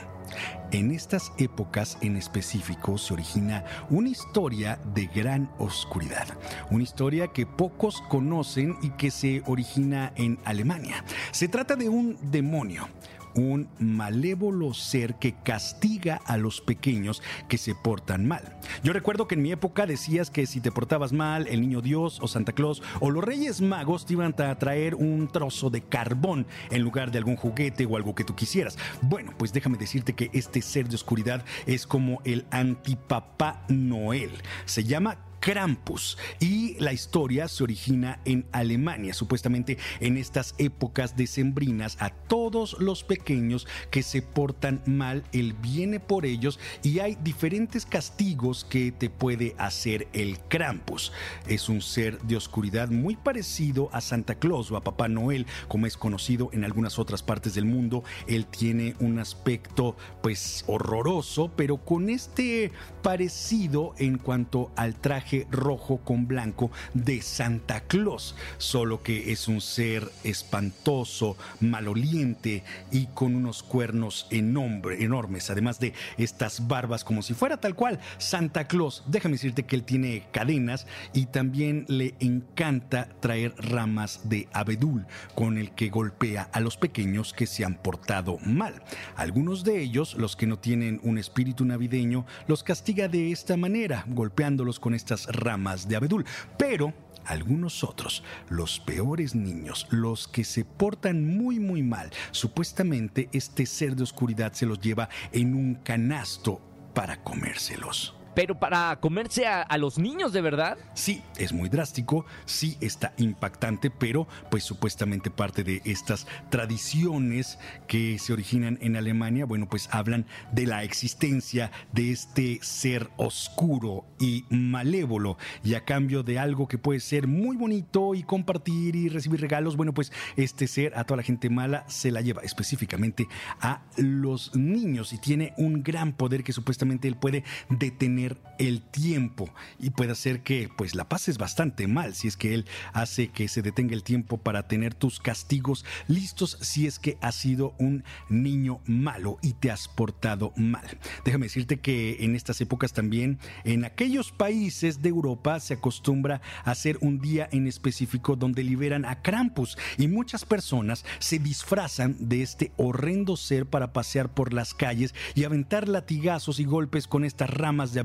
[0.71, 6.27] En estas épocas en específico se origina una historia de gran oscuridad,
[6.71, 11.05] una historia que pocos conocen y que se origina en Alemania.
[11.31, 12.89] Se trata de un demonio
[13.35, 18.57] un malévolo ser que castiga a los pequeños que se portan mal.
[18.83, 22.19] Yo recuerdo que en mi época decías que si te portabas mal, el niño Dios
[22.21, 26.47] o Santa Claus o los Reyes Magos te iban a traer un trozo de carbón
[26.71, 28.79] en lugar de algún juguete o algo que tú quisieras.
[29.01, 34.31] Bueno, pues déjame decirte que este ser de oscuridad es como el antipapá Noel.
[34.65, 36.17] Se llama Krampus.
[36.39, 39.13] Y la historia se origina en Alemania.
[39.13, 45.99] Supuestamente en estas épocas decembrinas a todos los pequeños que se portan mal, él viene
[45.99, 51.13] por ellos y hay diferentes castigos que te puede hacer el Krampus.
[51.49, 55.87] Es un ser de oscuridad muy parecido a Santa Claus o a Papá Noel, como
[55.87, 58.05] es conocido en algunas otras partes del mundo.
[58.29, 62.71] Él tiene un aspecto pues horroroso, pero con este
[63.03, 69.61] parecido en cuanto al traje rojo con blanco de Santa Claus, solo que es un
[69.61, 77.59] ser espantoso, maloliente y con unos cuernos enormes, además de estas barbas como si fuera
[77.59, 79.05] tal cual Santa Claus.
[79.07, 85.59] Déjame decirte que él tiene cadenas y también le encanta traer ramas de abedul con
[85.59, 88.83] el que golpea a los pequeños que se han portado mal.
[89.17, 94.05] Algunos de ellos, los que no tienen un espíritu navideño, los castiga de esta manera,
[94.09, 96.25] golpeándolos con estas ramas de abedul.
[96.59, 103.67] Pero algunos otros, los peores niños, los que se portan muy muy mal, supuestamente este
[103.67, 106.61] ser de oscuridad se los lleva en un canasto
[106.95, 108.15] para comérselos.
[108.35, 110.79] Pero para comerse a, los niños, ¿de verdad?
[110.95, 118.19] Sí, es muy drástico, sí está impactante, pero pues supuestamente parte de estas tradiciones que
[118.19, 124.45] se originan en Alemania, bueno, pues hablan de la existencia de este ser oscuro y
[124.51, 129.41] malévolo y a cambio de algo que puede ser muy bonito y compartir y recibir
[129.41, 133.27] regalos, bueno, pues este ser a toda la gente mala se la lleva específicamente
[133.61, 138.22] a los niños y tiene un gran poder que supuestamente él puede detener
[138.59, 142.67] el tiempo y puede hacer que pues la pases bastante mal si es que él
[142.93, 147.35] hace que se detenga el tiempo para tener tus castigos listos si es que has
[147.35, 150.99] sido un niño malo y te has portado mal.
[151.25, 156.71] Déjame decirte que en estas épocas también en aquellos países de Europa se acostumbra a
[156.73, 162.43] hacer un día en específico donde liberan a Krampus y muchas personas se disfrazan de
[162.43, 167.51] este horrendo ser para pasear por las calles y aventar latigazos y golpes con estas
[167.51, 168.01] ramas de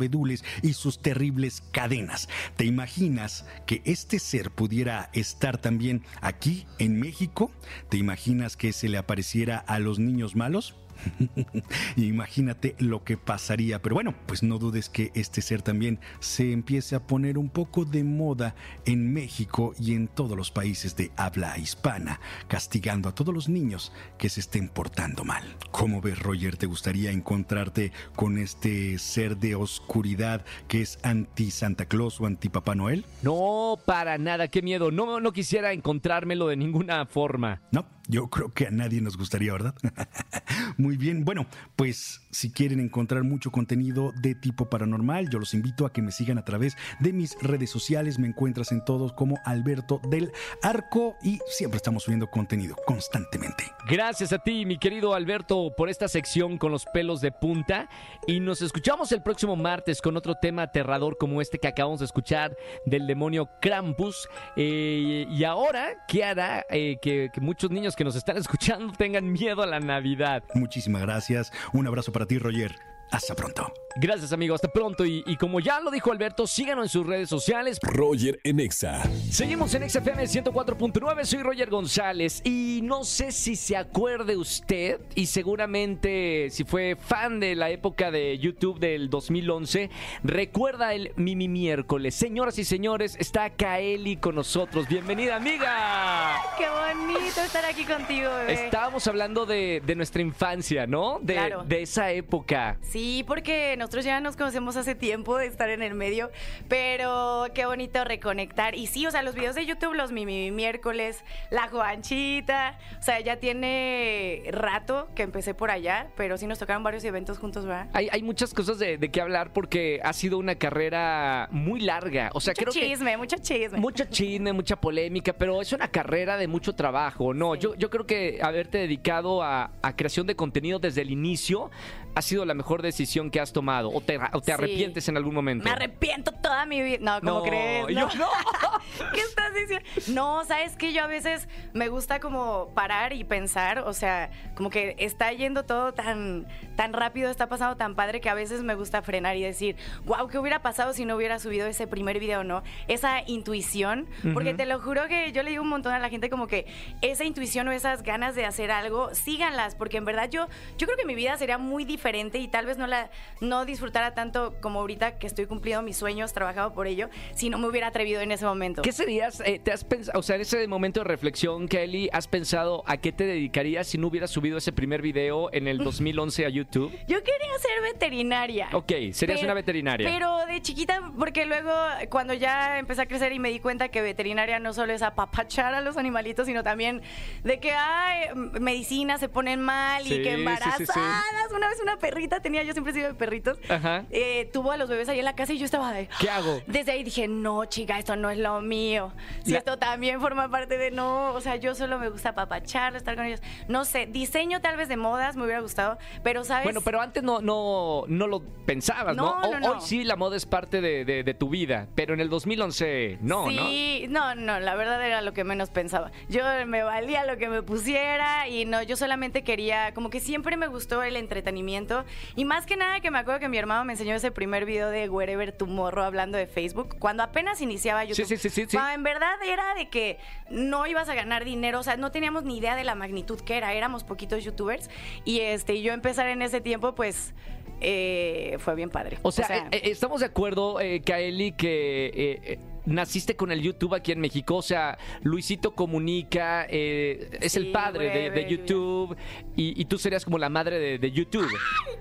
[0.61, 2.29] y sus terribles cadenas.
[2.55, 7.51] ¿Te imaginas que este ser pudiera estar también aquí en México?
[7.89, 10.75] ¿Te imaginas que se le apareciera a los niños malos?
[11.95, 13.81] Imagínate lo que pasaría.
[13.81, 17.85] Pero bueno, pues no dudes que este ser también se empiece a poner un poco
[17.85, 18.55] de moda
[18.85, 23.91] en México y en todos los países de habla hispana, castigando a todos los niños
[24.17, 25.43] que se estén portando mal.
[25.71, 26.57] ¿Cómo ves, Roger?
[26.57, 32.49] ¿Te gustaría encontrarte con este ser de oscuridad que es anti Santa Claus o anti
[32.49, 33.05] Papá Noel?
[33.21, 34.91] No, para nada, qué miedo.
[34.91, 37.61] No, no quisiera encontrármelo de ninguna forma.
[37.71, 39.75] No, yo creo que a nadie nos gustaría, ¿verdad?
[40.77, 45.85] Muy bien, bueno, pues si quieren encontrar mucho contenido de tipo paranormal, yo los invito
[45.85, 48.19] a que me sigan a través de mis redes sociales.
[48.19, 53.65] Me encuentras en todos como Alberto del Arco y siempre estamos subiendo contenido constantemente.
[53.89, 57.89] Gracias a ti, mi querido Alberto, por esta sección con los pelos de punta.
[58.25, 62.05] Y nos escuchamos el próximo martes con otro tema aterrador como este que acabamos de
[62.05, 64.29] escuchar del demonio Krampus.
[64.55, 69.29] Eh, y ahora, ¿qué hará eh, que, que muchos niños que nos están escuchando tengan
[69.29, 70.43] miedo a la Navidad?
[70.53, 71.51] Muchísimas gracias.
[71.73, 72.96] Un abrazo para ti, Roger.
[73.11, 73.71] Hasta pronto.
[73.99, 74.53] Gracias, amigo.
[74.53, 75.05] Hasta pronto.
[75.05, 77.79] Y, y como ya lo dijo Alberto, síganos en sus redes sociales.
[77.81, 79.01] Roger en Exa.
[79.31, 85.25] Seguimos en XFM 104.9, soy Roger González y no sé si se acuerde usted y
[85.25, 89.89] seguramente si fue fan de la época de YouTube del 2011,
[90.23, 92.13] recuerda el Mimi Miércoles.
[92.13, 94.87] Señoras y señores, está Kaeli con nosotros.
[94.87, 96.35] Bienvenida, amiga.
[96.57, 98.65] Qué bonito estar aquí contigo, bebé.
[98.65, 101.19] Estábamos hablando de, de nuestra infancia, ¿no?
[101.21, 101.63] De, Claro.
[101.63, 102.77] de esa época.
[102.81, 102.96] Sí,
[103.27, 106.31] porque nosotros ya nos conocemos hace tiempo de estar en el medio,
[106.67, 108.75] pero qué bonito reconectar.
[108.75, 113.19] Y sí, o sea, los videos de YouTube, los Mimi miércoles, la Juanchita, o sea,
[113.19, 117.87] ya tiene rato que empecé por allá, pero sí nos tocaron varios eventos juntos, ¿verdad?
[117.93, 122.31] Hay, hay muchas cosas de, de qué hablar porque ha sido una carrera muy larga.
[122.33, 123.77] O sea, mucho creo que chisme, mucho chisme.
[123.77, 127.55] Mucho chisme, mucha polémica, pero es una carrera de mucho trabajo, ¿no?
[127.55, 131.69] Yo, yo creo que haberte dedicado a, a creación de contenido desde el inicio
[132.17, 133.89] ha sido la mejor decisión que has tomado.
[133.91, 134.51] ¿O te, o te Sí.
[134.51, 135.63] arrepientes en algún momento?
[135.63, 136.97] Me arrepiento toda mi vida.
[137.01, 137.87] No, ¿cómo No, crees?
[137.89, 138.27] yo no.
[139.13, 139.85] ¿Qué estás diciendo?
[140.07, 144.69] No, sabes que yo a veces me gusta como parar y pensar, o sea, como
[144.69, 148.75] que está yendo todo tan, tan rápido, está pasando tan padre que a veces me
[148.75, 152.43] gusta frenar y decir, wow, ¿qué hubiera pasado si no hubiera subido ese primer video,
[152.43, 152.63] no?
[152.87, 156.29] Esa intuición, porque te lo juro que yo le digo un montón a la gente
[156.29, 156.65] como que
[157.01, 160.47] esa intuición o esas ganas de hacer algo, síganlas, porque en verdad yo,
[160.77, 163.09] yo creo que mi vida sería muy diferente y tal vez no la
[163.41, 167.57] no disfrutara tanto como ahorita que estoy cumpliendo mis sueños, trabajado por ello, si no
[167.57, 168.76] me hubiera atrevido en ese momento.
[168.83, 169.41] ¿Qué serías?
[169.45, 172.97] eh, ¿Te has pensado, o sea, en ese momento de reflexión, Kelly, has pensado a
[172.97, 176.91] qué te dedicarías si no hubieras subido ese primer video en el 2011 a YouTube?
[177.07, 178.69] Yo quería ser veterinaria.
[178.73, 180.09] Ok, serías Pero- una veterinaria.
[180.09, 181.71] Pero de chiquita, porque luego
[182.09, 185.73] cuando ya empecé a crecer y me di cuenta que veterinaria no solo es apapachar
[185.73, 187.01] a los animalitos, sino también
[187.43, 190.39] de que ay, m- medicinas se ponen mal Sí, y que sí, sí, sí.
[190.39, 191.51] embarazadas.
[191.55, 194.05] Una vez una perrita tenía, yo siempre he sido de perritos, Ajá.
[194.11, 196.07] eh, tuvo a los bebés ahí en la casa y yo estaba de...
[196.19, 196.61] ¿Qué hago?
[196.67, 199.11] Desde ahí dije, no, chica, esto no es lo mío.
[199.43, 202.95] Si La- esto también forma parte de no, o sea, yo solo me gusta apapachar,
[202.95, 203.41] estar con ellos.
[203.67, 206.65] No sé, diseño tal vez de modas me hubiera gustado, pero sabes.
[206.65, 209.41] Bueno, pero antes no, no, no lo pensabas, ¿no?
[209.41, 209.71] No, no, no.
[209.73, 213.19] Hoy sí la moda es parte de, de- de tu vida, pero en el 2011
[213.21, 213.67] no, ¿no?
[213.69, 214.35] sí, ¿no?
[214.35, 216.11] no, la verdad era lo que menos pensaba.
[216.29, 220.57] Yo me valía lo que me pusiera y no, yo solamente quería, como que siempre
[220.57, 222.03] me gustó el entretenimiento
[222.35, 224.89] y más que nada que me acuerdo que mi hermano me enseñó ese primer video
[224.89, 228.25] de Wherever Tomorrow hablando de Facebook, cuando apenas iniciaba YouTube.
[228.25, 228.77] Sí, sí, sí, sí, sí.
[228.93, 230.17] En verdad era de que
[230.49, 233.57] no ibas a ganar dinero, o sea, no teníamos ni idea de la magnitud que
[233.57, 234.89] era, éramos poquitos youtubers
[235.25, 237.33] y este, y yo empezar en ese tiempo, pues
[237.81, 239.19] eh, fue bien padre.
[239.21, 244.11] O sea, eh, eh, estamos de acuerdo, eh, Kaeli, que naciste con el YouTube aquí
[244.11, 244.55] en México.
[244.55, 249.15] O sea, Luisito Comunica es el padre de, YouTube
[249.55, 251.51] y, y tú serías como la madre de, de YouTube.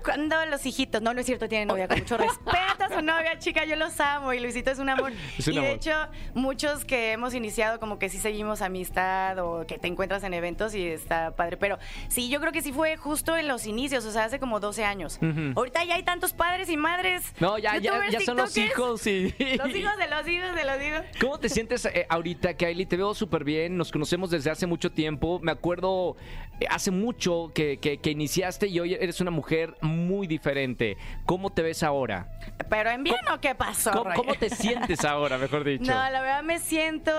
[0.03, 3.37] Cuando los hijitos, no, no es cierto, tiene novia, con mucho respeto a su novia,
[3.37, 5.11] chica, yo los amo y Luisito es un amor.
[5.37, 9.65] Es un y de hecho, muchos que hemos iniciado como que sí seguimos amistad o
[9.67, 12.95] que te encuentras en eventos y está padre, pero sí, yo creo que sí fue
[12.95, 15.19] justo en los inicios, o sea, hace como 12 años.
[15.55, 17.33] Ahorita ya hay tantos padres y madres.
[17.39, 19.33] No, ya, ya, ya son los hijos y...
[19.57, 20.76] Los hijos de los hijos de los
[21.19, 22.85] ¿Cómo te sientes eh, ahorita, Kylie?
[22.85, 25.39] Te veo súper bien, nos conocemos desde hace mucho tiempo.
[25.41, 26.15] Me acuerdo
[26.69, 30.97] hace mucho que, que- que iniciaste y hoy eres una mujer muy diferente.
[31.25, 32.27] ¿Cómo te ves ahora?
[32.69, 33.91] Pero en bien o qué pasó.
[33.91, 35.91] ¿Cómo, cómo te sientes ahora, mejor dicho?
[35.91, 37.11] No, la verdad me siento,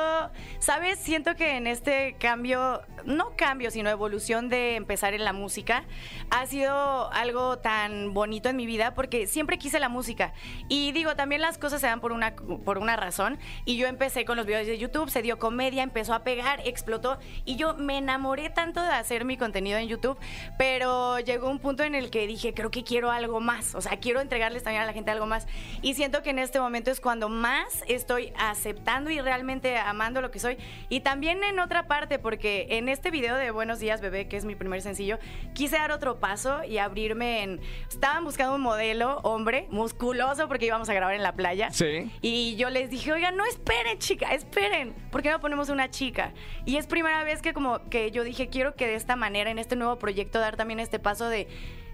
[0.59, 0.99] ¿sabes?
[0.99, 5.85] Siento que en este cambio, no cambio, sino evolución de empezar en la música,
[6.31, 10.33] ha sido algo tan bonito en mi vida porque siempre quise la música.
[10.69, 14.25] Y digo, también las cosas se dan por una, por una razón, y yo empecé
[14.25, 17.99] con los videos de YouTube, se dio comedia, empezó a pegar, explotó y yo me
[17.99, 20.19] enamoré tanto de hacer mi contenido en YouTube,
[20.59, 23.99] pero llegó un punto en el que dije, creo que quiero algo más, o sea,
[23.99, 25.47] quiero entregarles también a la gente algo más
[25.83, 30.33] y siento que en este momento es cuando más estoy aceptando y realmente amando lo
[30.33, 30.57] que soy
[30.89, 34.45] y también en otra parte porque en este video de Buenos días bebé, que es
[34.45, 35.19] mi primer sencillo,
[35.55, 40.89] quise dar otro paso y abrirme en estaban buscando un modelo hombre musculoso porque íbamos
[40.89, 41.71] a grabar en la playa.
[41.71, 42.11] Sí.
[42.23, 44.95] Y yo les dije, oigan, no esperen, chica, esperen.
[45.11, 46.33] ¿Por qué no ponemos una chica?
[46.65, 49.59] Y es primera vez que como que yo dije, quiero que de esta manera, en
[49.59, 51.49] este nuevo proyecto, dar también este paso de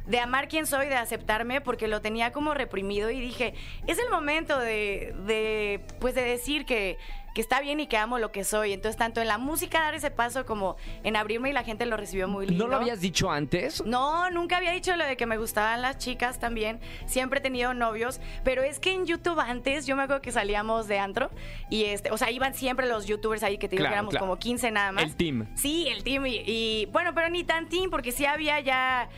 [0.06, 3.54] de amar quien soy, de aceptarme, porque lo tenía como reprimido y dije,
[3.86, 6.98] es el momento de, de pues de decir que,
[7.34, 8.72] que está bien y que amo lo que soy.
[8.72, 11.96] Entonces, tanto en la música dar ese paso como en abrirme y la gente lo
[11.96, 12.64] recibió muy lindo.
[12.64, 13.84] ¿No lo habías dicho antes?
[13.84, 16.80] No, nunca había dicho lo de que me gustaban las chicas también.
[17.06, 20.86] Siempre he tenido novios, pero es que en YouTube antes yo me acuerdo que salíamos
[20.86, 21.30] de antro
[21.70, 24.20] y este, o sea, iban siempre los youtubers ahí que te Claro, claro.
[24.20, 25.02] como 15 nada más.
[25.04, 25.46] El team.
[25.56, 29.08] Sí, el team y, y, bueno, pero ni tan team porque sí había ya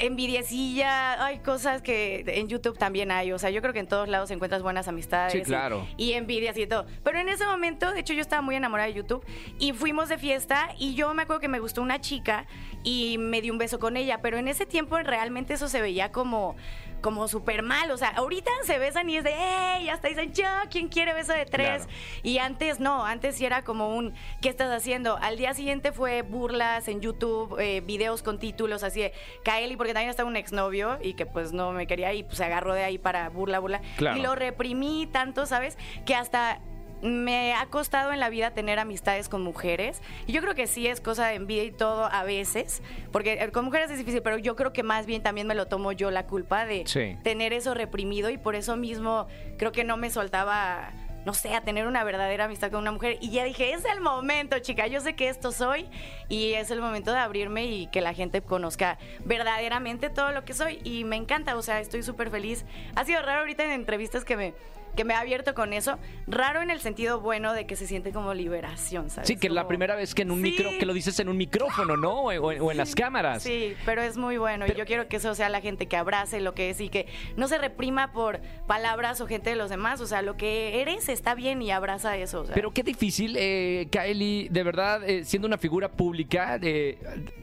[0.00, 4.08] envidiecilla, hay cosas que en YouTube también hay, o sea, yo creo que en todos
[4.08, 5.86] lados encuentras buenas amistades Sí, y- claro.
[5.96, 6.86] y, envidias y todo.
[7.02, 9.24] Pero en ese momento, de hecho, yo estaba muy enamorada de YouTube
[9.58, 12.46] y fuimos de fiesta y yo me acuerdo que me gustó una chica
[12.82, 16.12] y me di un beso con ella, pero en ese tiempo realmente eso se veía
[16.12, 16.56] como
[17.04, 19.90] como súper mal, o sea, ahorita se besan y es de, ¡ey!
[19.90, 21.84] Hasta dicen, yo, ¿quién quiere beso de tres?
[21.84, 21.92] Claro.
[22.22, 25.18] Y antes no, antes sí era como un, ¿qué estás haciendo?
[25.20, 29.12] Al día siguiente fue burlas en YouTube, eh, videos con títulos así de
[29.44, 32.44] Kaeli, porque también estaba un exnovio y que pues no me quería y pues se
[32.44, 33.82] agarró de ahí para burla, burla.
[33.98, 34.16] Claro.
[34.16, 35.76] Y lo reprimí tanto, ¿sabes?
[36.06, 36.62] Que hasta
[37.04, 40.00] me ha costado en la vida tener amistades con mujeres.
[40.26, 43.50] Y yo creo que sí es cosa de envidia y todo a veces, porque eh,
[43.52, 46.10] con mujeres es difícil, pero yo creo que más bien también me lo tomo yo
[46.10, 47.16] la culpa de Sí.
[47.22, 49.26] tener eso reprimido y por eso mismo
[49.58, 50.90] creo que no me soltaba
[51.26, 53.16] no sé, a tener una verdadera amistad con una mujer.
[53.22, 55.88] Y ya dije, es el momento, chica, yo sé que esto soy
[56.28, 60.52] y es el momento de abrirme y que la gente conozca verdaderamente todo lo que
[60.52, 60.80] soy.
[60.84, 62.66] Y me encanta, o sea, estoy súper feliz.
[62.94, 64.52] Ha sido raro ahorita en entrevistas que me,
[64.94, 65.98] que me ha abierto con eso.
[66.26, 69.28] Raro en el sentido bueno de que se siente como liberación, ¿sabes?
[69.28, 70.42] Sí, que es la primera vez que en un Sí.
[70.50, 72.22] micro, que lo dices en un micrófono, ¿no?
[72.22, 73.42] O, o en- o en las cámaras.
[73.42, 75.96] Sí, pero es muy bueno Pero- y yo quiero que eso sea la gente que
[75.96, 79.70] abrace lo que es y que no se reprima por palabras o gente de los
[79.70, 80.00] demás.
[80.00, 82.40] O sea, lo que eres está bien y abraza eso.
[82.40, 82.54] o sea.
[82.54, 86.98] Pero qué difícil, eh, Kylie, de verdad, eh, siendo una figura pública, eh,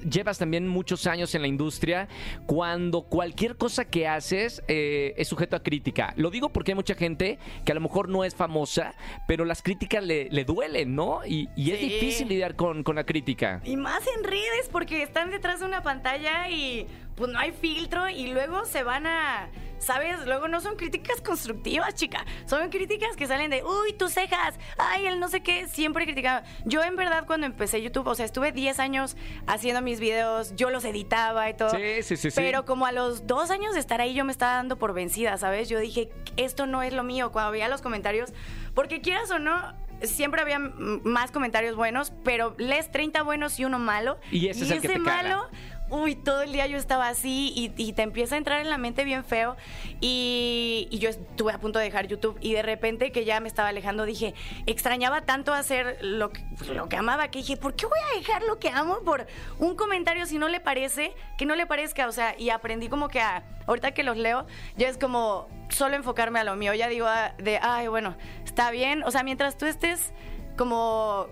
[0.09, 2.07] llevas también muchos años en la industria,
[2.45, 6.13] cuando cualquier cosa que haces eh, es sujeto a crítica.
[6.17, 8.95] Lo digo porque hay mucha gente que a lo mejor no es famosa,
[9.27, 11.25] pero las críticas le, le duelen, ¿no?
[11.25, 13.62] Y, y es difícil lidiar con, con la crítica.
[13.63, 18.10] Y más en redes porque están detrás de una pantalla y pues no hay filtro
[18.10, 19.49] y luego se van a,
[19.81, 20.25] ¿sabes?
[20.25, 22.25] Luego no son críticas constructivas, chica.
[22.45, 26.43] Son críticas que salen de, uy, tus cejas, ay, el no sé qué, siempre criticaba.
[26.65, 29.17] Yo en verdad cuando empecé YouTube, o sea, estuve 10 años
[29.47, 31.71] haciendo mis videos, yo los editaba y todo.
[31.71, 32.35] Sí, sí, sí, sí.
[32.39, 35.37] Pero como a los dos años de estar ahí yo me estaba dando por vencida,
[35.37, 35.69] ¿sabes?
[35.69, 37.31] Yo dije, esto no es lo mío.
[37.31, 38.31] Cuando veía los comentarios,
[38.73, 43.79] porque quieras o no, siempre había más comentarios buenos, pero lees 30 buenos y uno
[43.79, 44.19] malo.
[44.31, 45.37] Y ese es el que te cala.
[45.37, 45.49] malo,
[45.91, 49.04] uy, todo el día yo estaba así y, te empieza a entrar en la mente
[49.04, 49.56] bien feo.
[49.99, 53.69] Y, yo estuve a punto de dejar YouTube y de repente que ya me estaba
[53.69, 54.34] alejando dije,
[54.65, 58.43] extrañaba tanto hacer lo que, lo que amaba que dije, ¿por qué voy a dejar
[58.43, 59.27] lo que amo por
[59.60, 61.13] un comentario si no le parece?
[61.38, 64.45] Que no le parezca, o sea, y aprendí como que a, ahorita que los leo,
[64.77, 68.71] ya es como solo enfocarme a lo mío, ya digo ah, de, ay, bueno, está
[68.71, 70.13] bien, o sea, mientras tú estés
[70.58, 71.27] como...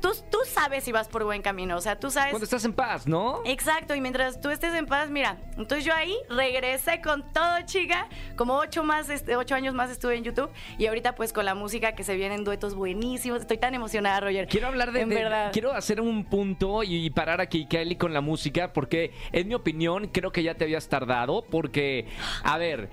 [0.00, 2.30] Tú, tú sabes si vas por buen camino, o sea, tú sabes...
[2.30, 3.40] Cuando estás en paz, ¿no?
[3.46, 8.08] Exacto, y mientras tú estés en paz, mira, entonces yo ahí regresé con todo, chica,
[8.36, 11.54] como ocho, más, este, ocho años más estuve en YouTube y ahorita pues con la
[11.54, 14.46] música que se vienen duetos buenísimos, estoy tan emocionada, Roger.
[14.48, 15.50] Quiero hablar de, En de- verdad.
[15.52, 20.08] quiero hacer un punto y, parar aquí, Kelly, con la música, porque en mi opinión
[20.08, 22.06] creo que ya te habías tardado, porque,
[22.42, 22.90] a ver,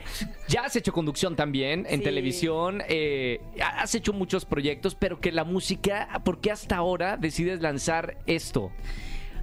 [0.51, 2.03] ya has hecho conducción también en Sí.
[2.03, 3.39] televisión, eh,
[3.79, 8.71] has hecho muchos proyectos, pero que la música, ¿por qué hasta ahora decides lanzar esto?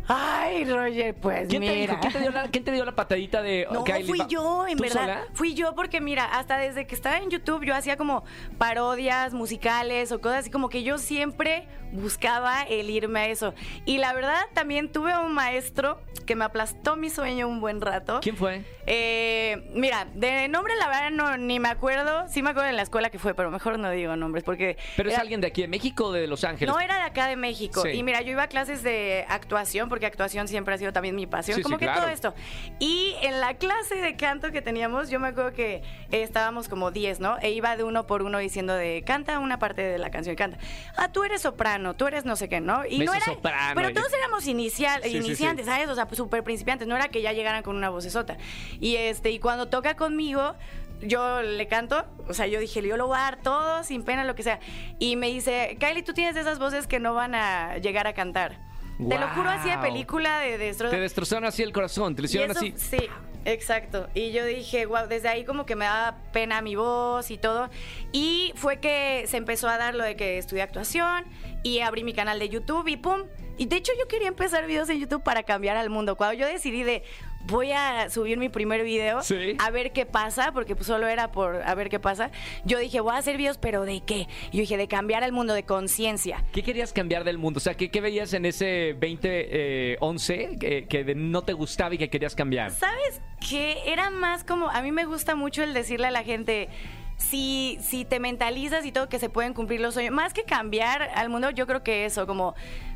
[0.08, 1.80] Ay, Roger, pues ¿Quién te mira.
[1.94, 2.00] dijo?
[2.00, 4.82] ¿Quién te dio la, quién te dio la patadita de No, fui yo, en ¿Tú
[4.84, 5.00] verdad.
[5.00, 5.24] sola?
[5.34, 8.24] Fui yo porque mira, hasta desde que estaba en YouTube yo hacía como
[8.56, 13.54] parodias musicales o cosas así como que yo siempre buscaba el irme a eso.
[13.84, 18.20] Y la verdad también tuve un maestro que me aplastó mi sueño un buen rato.
[18.22, 18.62] ¿Quién fue?
[18.86, 22.26] Eh, mira, de nombre la verdad no ni me acuerdo.
[22.28, 25.10] Sí me acuerdo en la escuela que fue, pero mejor no digo nombres porque ¿Pero
[25.10, 26.72] es alguien de aquí de México o de Los Ángeles?
[26.74, 27.82] no era de acá de México.
[27.82, 27.90] Sí.
[27.90, 31.16] Y mira, yo iba a clases de actuación porque porque actuación siempre ha sido también
[31.16, 32.02] mi pasión, Sí, como sí, que claro.
[32.02, 32.32] todo esto.
[32.78, 35.82] Y en la clase de canto que teníamos, yo me acuerdo que
[36.12, 37.36] estábamos como 10, ¿no?
[37.40, 40.58] E iba de uno por uno diciendo de canta una parte de la canción, canta.
[40.96, 42.86] Ah, tú eres soprano, tú eres no sé qué, ¿no?
[42.86, 45.88] Y no era, Mezzosoprano, pero todos éramos inicial, Sí, iniciantes, ¿sabes?
[45.88, 48.36] O sea, súper principiantes, no era que ya llegaran con una vocesota.
[48.78, 50.54] Y este, y cuando toca conmigo,
[51.00, 54.22] yo le canto, o sea, yo dije, yo lo voy a dar todo, sin pena,
[54.22, 54.60] lo que sea.
[55.00, 58.12] Y me dice, Kylie, tú tienes de esas voces que no van a llegar a
[58.12, 58.67] cantar.
[58.98, 60.90] Te lo juro así de película de destrozo.
[60.94, 62.74] Te destrozaron así el corazón, te lo hicieron eso- así.
[62.76, 63.08] Sí,
[63.44, 64.08] exacto.
[64.14, 67.70] Y yo dije, wow, desde ahí como que me daba pena mi voz y todo.
[68.12, 71.24] Y fue que se empezó a dar lo de que estudié actuación
[71.62, 73.22] y abrí mi canal de YouTube y pum.
[73.56, 76.16] Y de hecho yo quería empezar videos en YouTube para cambiar al mundo.
[76.16, 77.02] Cuando yo decidí de
[77.48, 79.56] voy a subir mi primer video Sí.
[79.58, 82.30] a ver qué pasa, porque pues solo era por a ver qué pasa,
[82.64, 84.28] yo dije, voy a hacer videos, pero ¿de qué?
[84.52, 86.44] Y yo dije, de cambiar al mundo, de conciencia.
[86.52, 87.58] ¿Qué querías cambiar del mundo?
[87.58, 92.08] O sea, ¿qué, qué veías en ese 2011 que, que no te gustaba y que
[92.10, 92.70] querías cambiar?
[92.70, 93.78] ¿Sabes qué?
[93.86, 96.68] Era más como, a mí me gusta mucho el decirle a la gente,
[97.16, 101.02] si, si te mentalizas y todo que se pueden cumplir los sueños, más que cambiar
[101.14, 102.54] al mundo, yo creo que eso, como,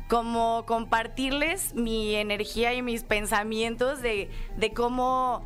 [0.09, 5.45] como compartirles mi energía y mis pensamientos de, de cómo,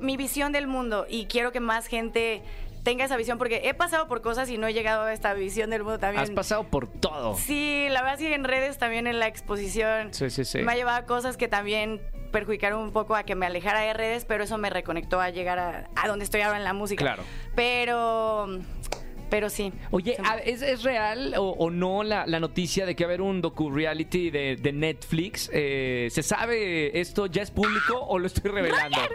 [0.00, 2.42] mi visión del mundo y quiero que más gente
[2.82, 5.70] tenga esa visión porque he pasado por cosas y no he llegado a esta visión
[5.70, 6.22] del mundo también.
[6.24, 7.36] Has pasado por todo.
[7.36, 10.58] Sí, la verdad sí en redes también en la exposición Sí, sí, sí.
[10.62, 12.00] me ha llevado a cosas que también
[12.32, 15.58] perjudicaron un poco a que me alejara de redes, pero eso me reconectó a llegar
[15.58, 17.04] a, a donde estoy ahora en la música.
[17.04, 17.22] Claro.
[17.54, 18.48] Pero,
[19.32, 19.72] pero sí.
[19.90, 23.14] Oye, a- ¿es, es real o, o no la, la noticia de que va a
[23.14, 25.48] haber un docu-reality de, de Netflix?
[25.54, 27.24] Eh, ¿Se sabe esto?
[27.24, 28.98] ¿Ya es público o lo estoy revelando?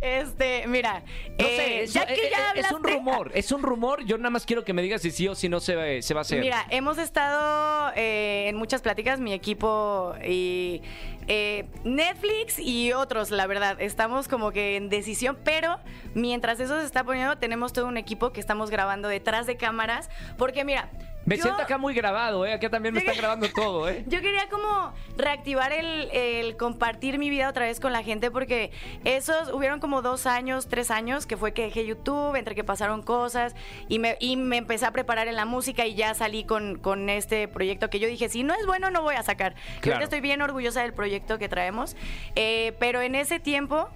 [0.00, 1.02] Este, mira,
[1.38, 4.04] No eh, sé, es, ya que es- ya es un rumor, es un rumor.
[4.04, 6.14] Yo nada más quiero que me digas si sí o si no se, va- se
[6.14, 6.40] va a hacer.
[6.40, 10.82] Mira, hemos estado eh, en muchas pláticas, mi equipo y
[11.28, 13.80] eh, Netflix y otros, la verdad.
[13.80, 15.78] Estamos como que en decisión, pero
[16.14, 20.08] mientras eso se está poniendo, tenemos todo un equipo que estamos grabando detrás de cámaras.
[20.38, 20.90] Porque mira,
[21.28, 22.52] me yo- siento acá muy grabado, ¿eh?
[22.54, 24.04] Acá también me están grabando todo, ¿eh?
[24.08, 28.70] yo quería como reactivar el, el compartir mi vida otra vez con la gente porque
[29.04, 33.02] esos hubieron como dos años, tres años que fue que dejé YouTube, entre que pasaron
[33.02, 33.54] cosas
[33.88, 37.08] y me, y me empecé a preparar en la música y ya salí con, con
[37.08, 39.54] este proyecto que yo dije, si no es bueno no voy a sacar.
[39.80, 39.96] Claro.
[39.96, 41.96] ahorita estoy bien orgullosa del proyecto que traemos,
[42.34, 43.88] Eh, pero en ese tiempo...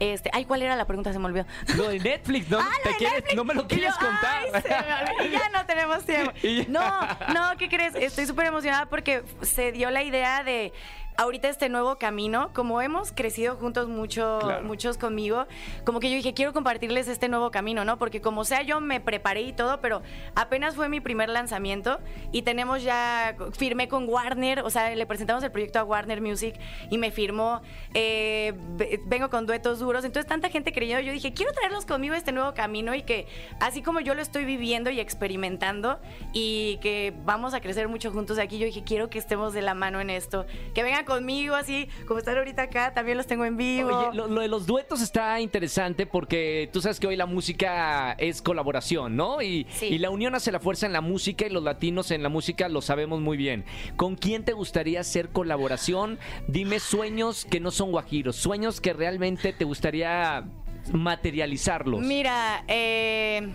[0.00, 1.12] Este, ay, ¿cuál era la pregunta?
[1.12, 1.46] Se me olvidó.
[1.76, 2.58] Lo de Netflix, ¿no?
[2.60, 3.36] Ah, ¿Te de quieres- Netflix.
[3.36, 4.42] no me lo Y quieres yo, contar.
[4.42, 5.24] "Ay, se me olvidó".
[5.26, 6.32] y ya no tenemos tiempo.
[6.68, 7.00] No,
[7.34, 7.94] no, ¿qué crees?
[7.94, 10.72] Estoy súper emocionada porque se dio la idea de
[11.16, 14.64] ahorita este nuevo camino, como hemos crecido juntos mucho, Claro.
[14.64, 15.46] muchos conmigo,
[15.84, 17.98] como que yo dije, quiero compartirles este nuevo camino, ¿no?
[17.98, 20.02] Porque como sea, yo me preparé y todo, pero
[20.34, 21.98] apenas fue mi primer lanzamiento
[22.32, 26.54] y tenemos ya, firmé con Warner, o sea, le presentamos el proyecto a Warner Music
[26.90, 27.62] y me firmó,
[27.94, 32.14] eh, ve- vengo con duetos duros, entonces tanta gente creyó, yo dije, quiero traerlos conmigo
[32.14, 33.26] a este nuevo camino y que
[33.60, 35.98] así como yo lo estoy viviendo y experimentando
[36.34, 39.72] y que vamos a crecer mucho juntos aquí, yo dije, quiero que estemos de la
[39.74, 40.44] mano en esto,
[40.74, 43.88] que vengan conmigo así, como están ahorita acá, también los tengo en vivo.
[43.96, 48.12] Oye, lo, lo de los duetos está interesante porque tú sabes que hoy la música
[48.18, 49.40] es colaboración, ¿no?
[49.40, 49.86] Y, Sí.
[49.86, 52.68] y la unión hace la fuerza en la música y los latinos en la música
[52.68, 53.64] lo sabemos muy bien.
[53.96, 56.18] ¿Con quién te gustaría hacer colaboración?
[56.48, 60.44] Dime sueños que no son guajiros, sueños que realmente te gustaría
[60.92, 62.00] materializarlos.
[62.00, 63.48] Mira, eh,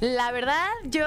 [0.00, 1.06] la verdad, yo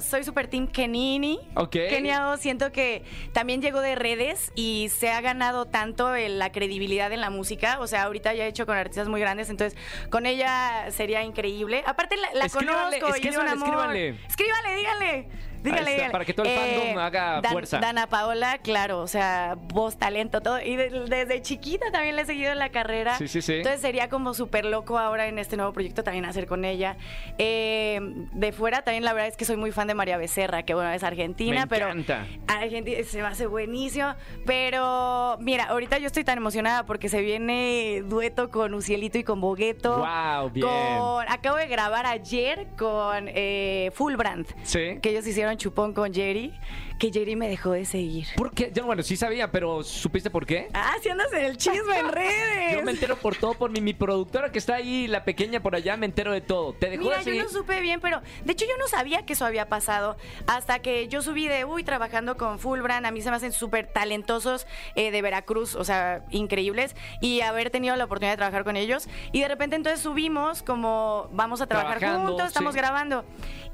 [0.00, 1.40] soy super team Kenini.
[1.54, 1.70] Ok.
[1.72, 3.02] Keniao siento que
[3.32, 7.78] también llegó de redes y se ha ganado tanto en la credibilidad en la música.
[7.80, 9.78] O sea, ahorita ya he hecho con artistas muy grandes, entonces
[10.10, 11.82] con ella sería increíble.
[11.86, 13.68] Aparte la, la Escríbanle, conozco y es un amor.
[13.68, 14.08] escríbanle.
[14.28, 15.28] Escríbanle, díganle.
[15.62, 17.78] Díganle, está, para que todo el fandom haga Dan- fuerza.
[17.78, 20.60] Dana Paola, claro, o sea, voz, talento, todo.
[20.60, 23.16] Y de- desde chiquita también le he seguido en la carrera.
[23.18, 23.54] Sí, sí, sí.
[23.54, 26.96] Entonces sería como súper loco ahora en este nuevo proyecto también hacer con ella.
[27.38, 28.00] Eh,
[28.32, 30.90] de fuera también la verdad es que soy muy fan de María Becerra, que bueno,
[30.92, 32.26] es argentina, Me pero encanta.
[32.46, 34.14] Argentina se me hace buenísimo.
[34.46, 39.40] Pero mira, ahorita yo estoy tan emocionada porque se viene dueto con Ucielito y con
[39.40, 39.98] Bogueto.
[39.98, 40.66] Guau, bien.
[40.66, 44.46] Con- acabo de grabar ayer con eh, Full Brand.
[44.62, 44.98] Sí.
[45.00, 46.52] Que ellos hicieron chupón con Jerry,
[46.98, 48.26] que Jerry me dejó de seguir.
[48.36, 48.70] ¿Por qué?
[48.74, 50.68] Yo, bueno, sí sabía, pero ¿supiste por qué?
[50.74, 52.74] Ah, si andas en el chisme en redes.
[52.74, 55.74] Yo me entero por todo, por mi, mi productora que está ahí, la pequeña por
[55.74, 56.72] allá, me entero de todo.
[56.74, 57.42] ¿Te dejó Mira, de yo seguir?
[57.44, 61.08] no supe bien, pero de hecho yo no sabía que eso había pasado hasta que
[61.08, 65.10] yo subí de, uy, trabajando con Fulbran, a mí se me hacen súper talentosos eh,
[65.10, 69.08] de Veracruz, o sea, increíbles, y haber tenido la oportunidad de trabajar con ellos.
[69.32, 72.78] Y de repente entonces subimos como, vamos a trabajar Trabajando, juntos, estamos sí.
[72.78, 73.24] grabando.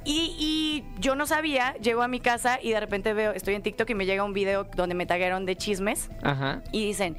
[0.05, 3.63] Y, y yo no sabía, llego a mi casa y de repente veo, estoy en
[3.63, 6.11] TikTok y me llega un video donde me tagueron de chismes.
[6.23, 6.63] Ajá.
[6.73, 7.17] Y dicen,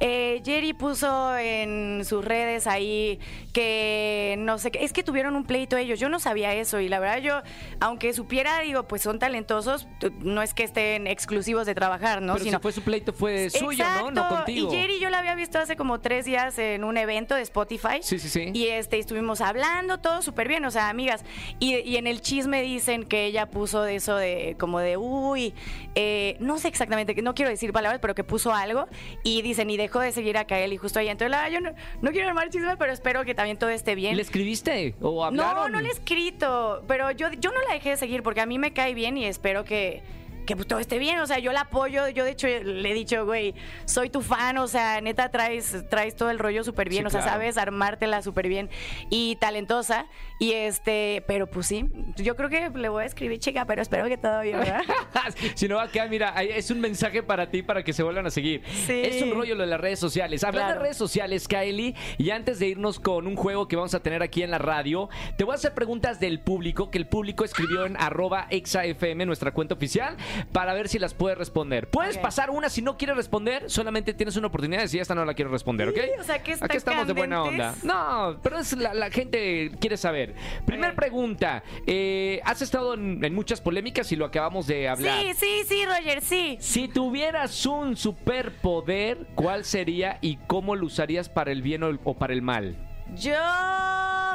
[0.00, 3.20] eh, Jerry puso en sus redes ahí
[3.52, 6.88] que no sé qué, es que tuvieron un pleito ellos, yo no sabía eso y
[6.88, 7.42] la verdad yo,
[7.80, 9.86] aunque supiera, digo, pues son talentosos,
[10.20, 12.34] no es que estén exclusivos de trabajar, ¿no?
[12.34, 14.10] Pero si fue su pleito, fue suyo, ¿no?
[14.10, 14.72] No contigo.
[14.72, 17.98] Y Jerry yo la había visto hace como tres días en un evento de Spotify.
[18.00, 18.50] Sí, sí, sí.
[18.54, 21.24] Y este, estuvimos hablando todo súper bien, o sea, amigas.
[21.58, 25.52] Y, y en el chisme dicen que ella puso de eso de como de, uy,
[25.94, 28.86] eh, no sé exactamente, que no quiero decir palabras, pero que puso algo.
[29.22, 31.08] Y dicen, y dejó de seguir a Kael y justo ahí.
[31.08, 34.16] Entonces, la yo no, no quiero armar chisme, pero espero que también todo esté bien.
[34.16, 35.72] ¿Le escribiste o No, hablaron?
[35.72, 38.58] no le he escrito, pero yo, yo no la dejé de seguir porque a mí
[38.58, 40.02] me cae bien y espero que,
[40.46, 41.18] que todo esté bien.
[41.20, 42.08] O sea, yo la apoyo.
[42.08, 44.58] Yo, de hecho, le he dicho, güey, soy tu fan.
[44.58, 47.02] O sea, neta, traes, traes todo el rollo súper bien.
[47.02, 47.36] Sí, o sea, claro.
[47.36, 48.70] sabes armártela súper bien
[49.10, 50.06] y talentosa.
[50.38, 54.06] Y este, pero pues sí, yo creo que le voy a escribir, chica, pero espero
[54.08, 54.82] que todo bien, ¿verdad?
[55.54, 58.26] si no va a quedar, mira, es un mensaje para ti para que se vuelvan
[58.26, 58.62] a seguir.
[58.86, 59.02] Sí.
[59.04, 60.42] Es un rollo lo de las redes sociales.
[60.42, 60.78] Hablando Claro.
[60.80, 64.22] de redes sociales, Kylie, y antes de irnos con un juego que vamos a tener
[64.22, 67.86] aquí en la radio, te voy a hacer preguntas del público que el público escribió
[67.86, 70.16] en arroba exafm, nuestra cuenta oficial,
[70.52, 71.88] para ver si las puedes responder.
[71.88, 75.24] Puedes pasar una, si no quieres responder, solamente tienes una oportunidad de decir esta no
[75.24, 75.96] la quiero responder, ¿ok?
[75.96, 77.74] Sí, o sea, que Aquí estamos de buena onda.
[77.82, 80.34] No, pero es la, la gente quiere saber.
[80.66, 80.96] Primer Ok.
[80.96, 81.62] pregunta.
[81.86, 85.18] eh, has estado en, en muchas polémicas y lo acabamos de hablar.
[85.20, 86.56] Sí, sí, sí, Roger, sí.
[86.60, 92.00] Si tuvieras un superpoder, ¿cuál sería y cómo lo usarías para el bien o, el-
[92.04, 92.76] o para el mal?
[93.14, 93.34] Yo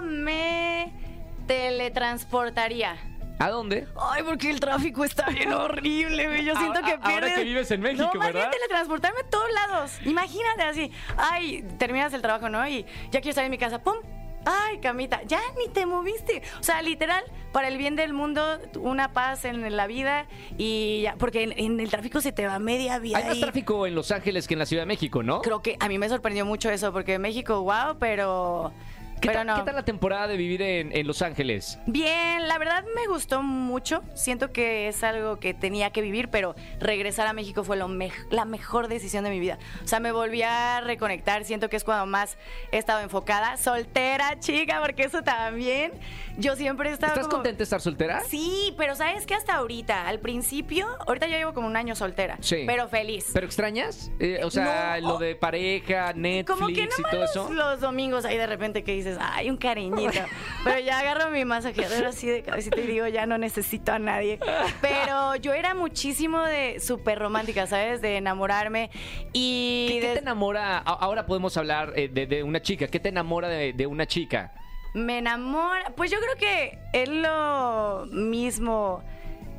[0.03, 0.91] me
[1.47, 2.95] teletransportaría.
[3.39, 3.87] ¿A dónde?
[3.99, 6.43] Ay, porque el tráfico está bien horrible, güey.
[6.43, 7.33] Yo siento Ahora- que ahora pierdes...
[7.35, 8.49] que vives en México, no, más ¿verdad?
[8.49, 9.91] bien teletransportarme a todos lados.
[10.05, 10.91] Imagínate así.
[11.17, 12.67] Ay, terminas el trabajo, ¿no?
[12.67, 13.83] Y ya quiero estar en mi casa.
[13.83, 13.95] ¡Pum!
[14.49, 16.41] Ay, camita, ya ni te moviste.
[16.59, 17.21] O sea, literal,
[17.51, 20.25] para el bien del mundo, una paz en la vida
[20.57, 23.17] y ya, porque en, en el tráfico se te va media vida.
[23.17, 25.41] Hay más tráfico en Los Ángeles que en la Ciudad de México, ¿no?
[25.41, 28.71] Creo que a mí me sorprendió mucho eso, porque México, wow, pero.
[29.21, 29.55] ¿Qué, pero tal, no.
[29.55, 31.79] qué tal la temporada de vivir en, en Los Ángeles?
[31.87, 34.03] Bien, la verdad me gustó mucho.
[34.13, 37.87] Siento que es algo que tenía que vivir, pero regresar a México fue lo
[38.29, 39.57] la mejor decisión de mi vida.
[39.83, 41.43] O sea, me volví a reconectar.
[41.45, 42.37] Siento que es cuando más
[42.71, 43.57] he estado enfocada.
[43.57, 45.93] Soltera, chica, porque eso también.
[46.37, 47.13] Yo siempre he estado.
[47.13, 48.21] ¿Estás como- contenta de estar soltera?
[48.29, 49.33] Sí, pero ¿sabes qué?
[49.35, 52.37] Hasta ahorita, al principio, ahorita ya llevo como un año soltera.
[52.41, 52.63] Sí.
[52.67, 53.31] Pero feliz.
[53.33, 54.11] ¿Pero extrañas?
[54.19, 55.13] Eh, o sea, No.
[55.13, 57.49] lo de pareja, Netflix Como que y todo eso.
[57.53, 60.19] los domingos ahí de repente que dices, ay, un cariñito.
[60.63, 64.39] Pero ya agarro mi masajeador así de cabecita y digo, ya no necesito a nadie.
[64.81, 68.01] Pero yo era muchísimo de súper romántica, ¿sabes?
[68.01, 68.89] De enamorarme.
[69.33, 70.79] Y ¿Qué, te enamora?
[70.79, 72.87] Ahora podemos hablar eh, de, de una chica.
[72.87, 74.53] ¿Qué te enamora de, de una chica?
[74.93, 75.93] me enamora.
[75.95, 79.03] Pues yo creo que es lo mismo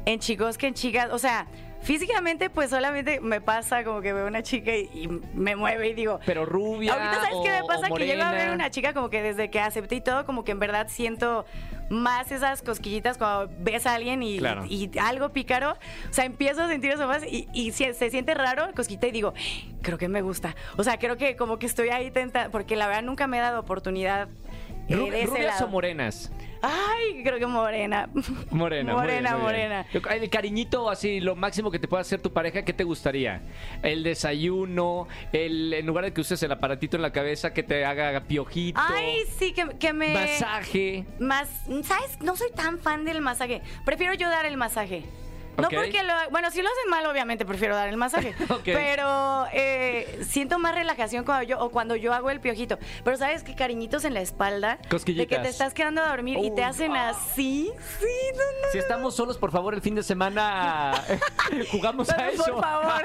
[0.04, 1.08] en chicos que en chicas.
[1.12, 1.46] O sea,
[1.82, 5.94] físicamente, pues solamente me pasa como que veo una chica y, y me mueve y
[5.94, 7.88] digo, Pero rubia Ahorita, ¿sabes o- qué me pasa?
[7.88, 10.52] Que llego a ver una chica como que desde que acepté y todo, como que
[10.52, 11.44] en verdad siento
[11.90, 14.64] más esas cosquillitas cuando ves a alguien y, Claro.
[14.68, 15.72] y algo pícaro.
[15.72, 19.32] O sea, empiezo a sentir eso más y, se siente raro, cosquita y digo,
[19.80, 20.54] creo que me gusta.
[20.76, 23.40] O sea, creo que como que estoy ahí tentada, porque la verdad nunca me he
[23.40, 24.28] dado oportunidad.
[24.88, 25.66] Eh, Ru- de ese ¿Rubias lado.
[25.66, 26.32] o morenas?
[26.60, 28.08] Ay, creo que morena.
[28.50, 29.68] Morena, muy bien, Morena, muy bien.
[29.68, 29.86] morena.
[30.20, 33.42] El cariñito, así, lo máximo que te pueda hacer tu pareja, ¿qué te gustaría?
[33.84, 37.84] El desayuno, el, en lugar de que uses el aparatito en la cabeza, que te
[37.84, 40.12] haga piojito, Ay, sí, que, que me...
[40.12, 41.04] masaje.
[41.20, 41.48] Más,
[41.84, 42.18] ¿sabes?
[42.22, 43.62] No soy tan fan del masaje.
[43.84, 45.04] Prefiero yo dar el masaje.
[45.58, 46.12] No porque lo...
[46.30, 48.34] Bueno, si lo hacen mal, obviamente prefiero dar el masaje.
[48.64, 52.78] Pero eh, siento más relajación cuando yo, o cuando yo hago el piojito.
[53.04, 53.54] Pero ¿sabes qué?
[53.54, 54.78] Cariñitos en la espalda.
[54.88, 55.28] Cosquillitas.
[55.28, 57.70] De que te estás quedando a dormir y te hacen así.
[57.98, 58.72] Sí, no, no.
[58.72, 60.92] Si estamos solos, por favor, el fin de semana
[61.70, 62.44] jugamos a eso.
[62.44, 63.02] por favor.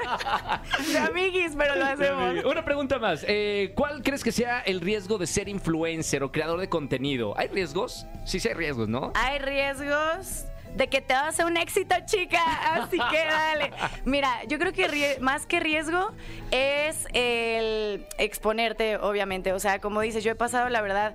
[0.92, 2.44] De amiguis, pero lo hacemos.
[2.44, 3.24] Una pregunta más.
[3.26, 7.34] Eh, ¿Cuál crees que sea el riesgo de ser influencer o creador de contenido?
[7.36, 8.06] ¿Hay riesgos?
[8.24, 9.12] Sí, sí hay riesgos, ¿no?
[9.14, 12.42] Hay riesgos de que te vas a un éxito, chica.
[12.74, 13.70] Así que dale.
[14.04, 16.12] Mira, yo creo que más que riesgo
[16.50, 19.52] es el exponerte, obviamente.
[19.52, 21.14] O sea, como dices, yo he pasado, la verdad.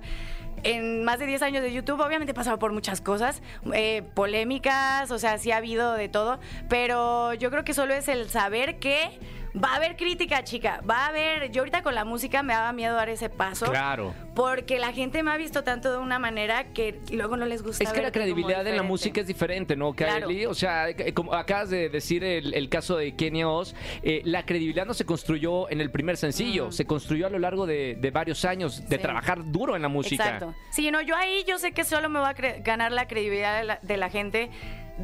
[0.62, 3.40] En más de 10 años de YouTube, obviamente he pasado por muchas cosas,
[3.72, 6.38] eh, polémicas, o sea, sí ha habido de todo,
[6.68, 9.18] pero yo creo que solo es el saber que
[9.56, 10.80] va a haber crítica, chica.
[10.88, 11.50] Va a haber.
[11.50, 13.66] Yo ahorita con la música me daba miedo dar ese paso.
[13.66, 14.14] Claro.
[14.34, 17.82] Porque la gente me ha visto tanto de una manera que luego no les gusta.
[17.84, 20.28] Es que la credibilidad en la música es diferente, ¿no, Claro.
[20.28, 20.46] Kylie?
[20.46, 24.44] O sea, eh, como acabas de decir el, el caso de Kenia Oz, eh, la
[24.46, 28.10] credibilidad no se construyó en el primer sencillo, se construyó a lo largo de, de
[28.10, 29.02] varios años de Sí.
[29.02, 30.22] trabajar duro en la música.
[30.24, 30.54] Exacto.
[30.70, 33.58] Sí, no, yo ahí yo sé que solo me va a cre- ganar la credibilidad
[33.58, 34.50] de la, de la gente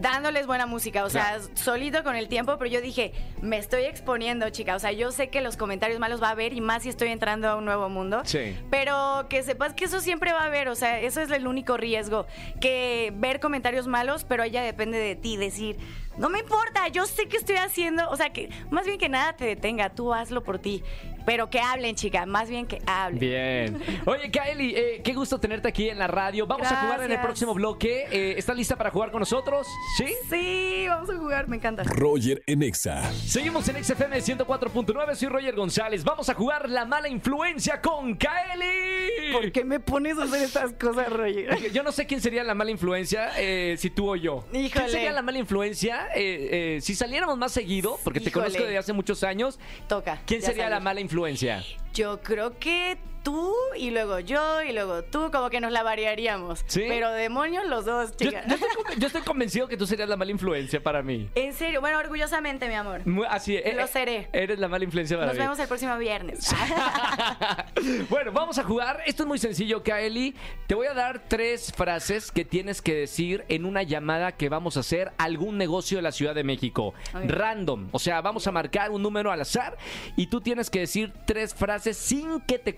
[0.01, 4.49] dándoles buena música, o sea, solito con el tiempo, pero yo dije, me estoy exponiendo,
[4.51, 6.89] chica, o sea, yo sé que los comentarios malos va a haber y más si
[6.89, 8.57] estoy entrando a un nuevo mundo, Sí.
[8.71, 11.77] pero que sepas que eso siempre va a haber, o sea, eso es el único
[11.77, 12.27] riesgo,
[12.61, 15.77] que ver comentarios malos, pero ella depende de ti, decir,
[16.19, 19.35] no me importa, yo sé que estoy haciendo, o sea, que más bien que nada
[19.37, 20.83] te detenga, tú hazlo por ti,
[21.27, 23.19] pero que hablen, chica, más bien que hablen.
[23.19, 23.83] Bien.
[24.07, 26.47] Oye, Kylie, eh, qué gusto tenerte aquí en la radio.
[26.47, 28.07] Vamos a jugar en el próximo bloque.
[28.13, 29.67] Eh, ¿Estás lista para jugar con nosotros?
[29.99, 30.07] ¿Sí?
[30.31, 31.83] Sí, vamos a jugar, me encanta.
[31.83, 33.03] Roger en Exa.
[33.13, 35.15] Seguimos en XFM 104.9.
[35.17, 36.05] Soy Roger González.
[36.05, 39.33] Vamos a jugar la mala influencia con Kylie.
[39.33, 41.49] ¿Por qué me pones a hacer estas cosas, Roger?
[41.51, 44.45] Porque Yo no sé quién sería la mala influencia, eh, si tú o yo.
[44.53, 44.89] ¿Quién Híjole.
[44.91, 47.99] sería la mala influencia eh, eh, si saliéramos más seguido?
[48.05, 48.47] Porque te Híjole.
[48.47, 49.59] conozco desde hace muchos años.
[49.89, 50.21] Toca.
[50.27, 50.85] ¿Quién ya sería la sabes.
[50.85, 51.65] mala influencia?
[51.95, 56.63] Yo creo que tú y luego yo y luego tú, como que nos la variaríamos.
[56.69, 56.85] ¿Sí?
[56.87, 58.45] Pero demonios los dos, Yo, chica.
[58.47, 61.29] yo estoy, conven- yo estoy convencido que tú serías la mala influencia para mí.
[61.35, 63.01] En serio, bueno, orgullosamente, mi amor.
[63.29, 64.29] Así eh, Lo eh, seré.
[64.33, 65.41] Eres la mala influencia para Nos mí.
[65.43, 66.55] vemos el próximo viernes.
[68.11, 69.01] bueno, vamos a jugar.
[69.07, 70.35] Esto es muy sencillo, Kaeli.
[70.69, 74.77] Te voy a dar tres frases que tienes que decir en una llamada que vamos
[74.77, 76.95] a hacer a algún negocio de la Ciudad de México.
[77.13, 77.89] Random.
[77.91, 79.77] O sea, vamos a marcar un número al azar
[80.17, 82.75] y tú tienes que decir tres frases sin que te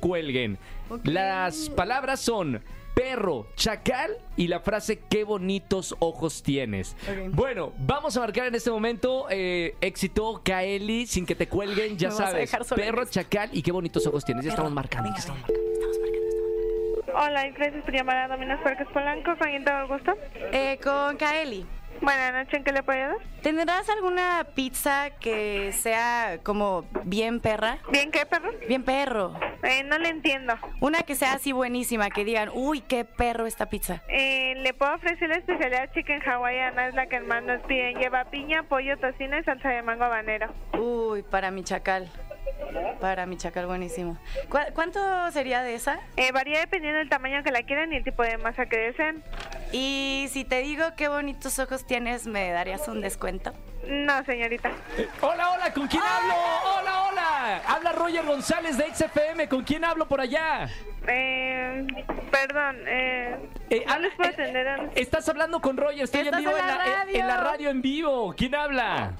[1.04, 2.62] Las palabras son
[2.94, 6.96] perro, chacal y la frase qué bonitos ojos tienes.
[7.30, 12.10] Bueno, vamos a marcar en este momento eh, éxito Kaeli sin que te cuelguen, ya
[12.12, 12.50] sabes.
[12.74, 13.20] Perro, esto.
[13.20, 14.44] chacal y qué bonitos ojos tienes.
[14.44, 15.68] Ya estamos marcando, ya estamos marcando.
[17.14, 19.36] Hola, gracias por llamar a Domino's Parques Polanco.
[19.38, 20.12] ¿Con quién el gusto?
[20.52, 21.66] Eh, con Kaeli.
[22.00, 23.18] Buenas noches, ¿en qué le puedo ayudar?
[23.42, 27.78] ¿Tendrás alguna pizza que sea como bien perra?
[27.90, 28.50] ¿Bien qué, perro?
[28.68, 29.34] Bien perro.
[29.62, 30.54] Eh, no le entiendo.
[30.80, 34.02] Una que sea así buenísima, que digan, uy, qué perro esta pizza.
[34.08, 37.98] Eh, le puedo ofrecer la especialidad chicken hawaiana, es la que más nos piden.
[37.98, 40.52] Lleva piña, pollo, tocino y salsa de mango habanero.
[40.78, 42.08] Uy, para mi chacal.
[43.00, 44.18] Para mi chacal, buenísimo.
[44.48, 45.98] ¿Cu- ¿Cuánto sería de esa?
[46.16, 49.22] Eh, varía dependiendo del tamaño que la quieran y el tipo de masa que deseen.
[49.72, 53.52] Y si te digo qué bonitos ojos tienes, ¿me darías un descuento?
[53.86, 54.70] No, señorita.
[55.20, 56.34] Hola, hola, ¿con quién hablo?
[56.78, 57.62] Hola, hola.
[57.66, 59.48] Habla Roger González de XFM.
[59.48, 60.68] ¿Con quién hablo por allá?
[61.06, 61.86] Eh,
[62.30, 63.36] perdón, eh,
[63.70, 64.66] Eh, no habla- les puedo eh, atender.
[64.66, 66.02] eh, Estás hablando con Roger.
[66.04, 67.14] Estoy en Estás vivo en la en- radio.
[67.20, 68.34] en la radio en vivo.
[68.36, 69.12] ¿Quién habla?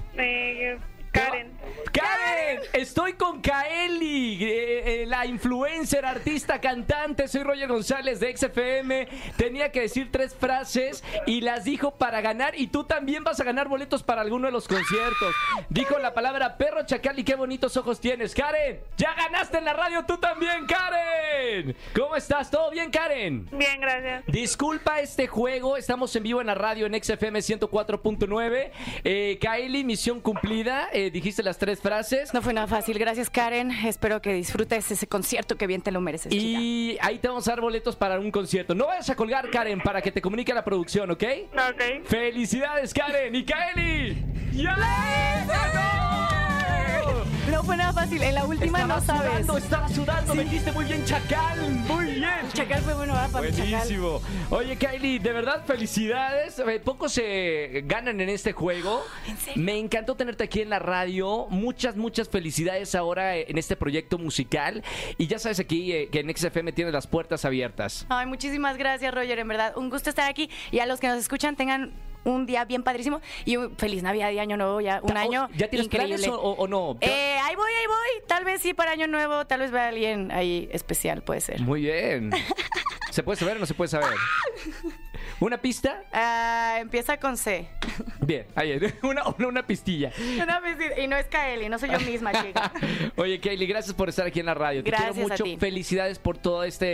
[1.11, 1.59] Karen.
[1.91, 7.27] Karen, estoy con Kaeli, eh, eh, la influencer, artista, cantante.
[7.27, 9.07] Soy Roger González de XFM.
[9.37, 12.59] Tenía que decir tres frases y las dijo para ganar.
[12.59, 15.35] Y tú también vas a ganar boletos para alguno de los conciertos.
[15.69, 18.35] Dijo la palabra perro chacal y qué bonitos ojos tienes.
[18.35, 21.75] Karen, ya ganaste en la radio tú también, Karen.
[21.95, 22.51] ¿Cómo estás?
[22.51, 23.47] ¿Todo bien, Karen?
[23.51, 24.23] Bien, gracias.
[24.27, 28.71] Disculpa este juego, estamos en vivo en la radio en XFM 104.9.
[29.03, 30.89] Eh, Kaeli, misión cumplida.
[30.99, 32.33] Eh, dijiste las tres frases.
[32.33, 32.99] No fue nada fácil.
[32.99, 33.71] Gracias, Karen.
[33.71, 36.59] Espero que disfrutes ese concierto que bien te lo mereces, chica.
[36.59, 38.75] Y ahí te vamos a dar boletos para un concierto.
[38.75, 41.23] No vayas a colgar, Karen, para que te comunique la producción, ¿ok?
[41.53, 42.05] Ok.
[42.05, 43.33] ¡Felicidades, Karen!
[43.33, 44.25] ¡Y Kaeli!
[44.51, 44.75] ¡Ya
[45.47, 46.28] ganó!
[47.51, 48.21] No fue nada fácil.
[48.21, 49.21] En la última Estaba no sabes.
[49.31, 50.35] sudando, estaba sudando.
[50.35, 51.59] Me dijiste muy bien, Chacal.
[51.71, 52.23] Muy bien.
[52.53, 53.31] Chacal fue bueno, ¿verdad?
[53.31, 53.69] Para mi chacal.
[53.71, 54.21] Buenísimo.
[54.51, 56.59] Oye, Kylie, de verdad, felicidades.
[56.59, 59.03] Eh, Pocos se ganan en este juego.
[59.55, 61.47] Me encantó tenerte aquí en la radio.
[61.49, 64.83] Muchas, muchas felicidades ahora en este proyecto musical.
[65.17, 68.05] Y ya sabes aquí eh, que en XFM tienes las puertas abiertas.
[68.09, 69.39] Ay, muchísimas gracias, Roger.
[69.39, 70.49] En verdad, un gusto estar aquí.
[70.71, 71.91] Y a los que nos escuchan, tengan
[72.23, 73.21] un día bien padrísimo.
[73.45, 74.81] Y un feliz Navidad y Año Nuevo.
[74.81, 75.49] Ya, un año.
[75.55, 76.15] ¿Ya tienes increíble.
[76.17, 76.97] planes o, o- o no?
[77.01, 78.27] Eh, ahí voy, ahí voy.
[78.27, 79.45] Tal vez sí para Año Nuevo.
[79.47, 81.61] Tal vez vea alguien ahí especial, puede ser.
[81.61, 82.31] Muy bien.
[83.11, 84.09] ¿Se puede saber o no se puede saber?
[85.39, 86.03] ¿Una pista?
[86.11, 87.67] Ah, empieza con C.
[88.19, 90.11] Bien, ahí una, una, una pistilla.
[90.41, 92.71] Una vez- y no es Kaeli, no soy yo misma, chica.
[93.15, 94.83] Oye, Kaylee, gracias por estar aquí en la radio.
[94.83, 95.43] Te Gracias quiero a mucho.
[95.45, 95.57] ti.
[95.57, 96.89] Felicidades por toda este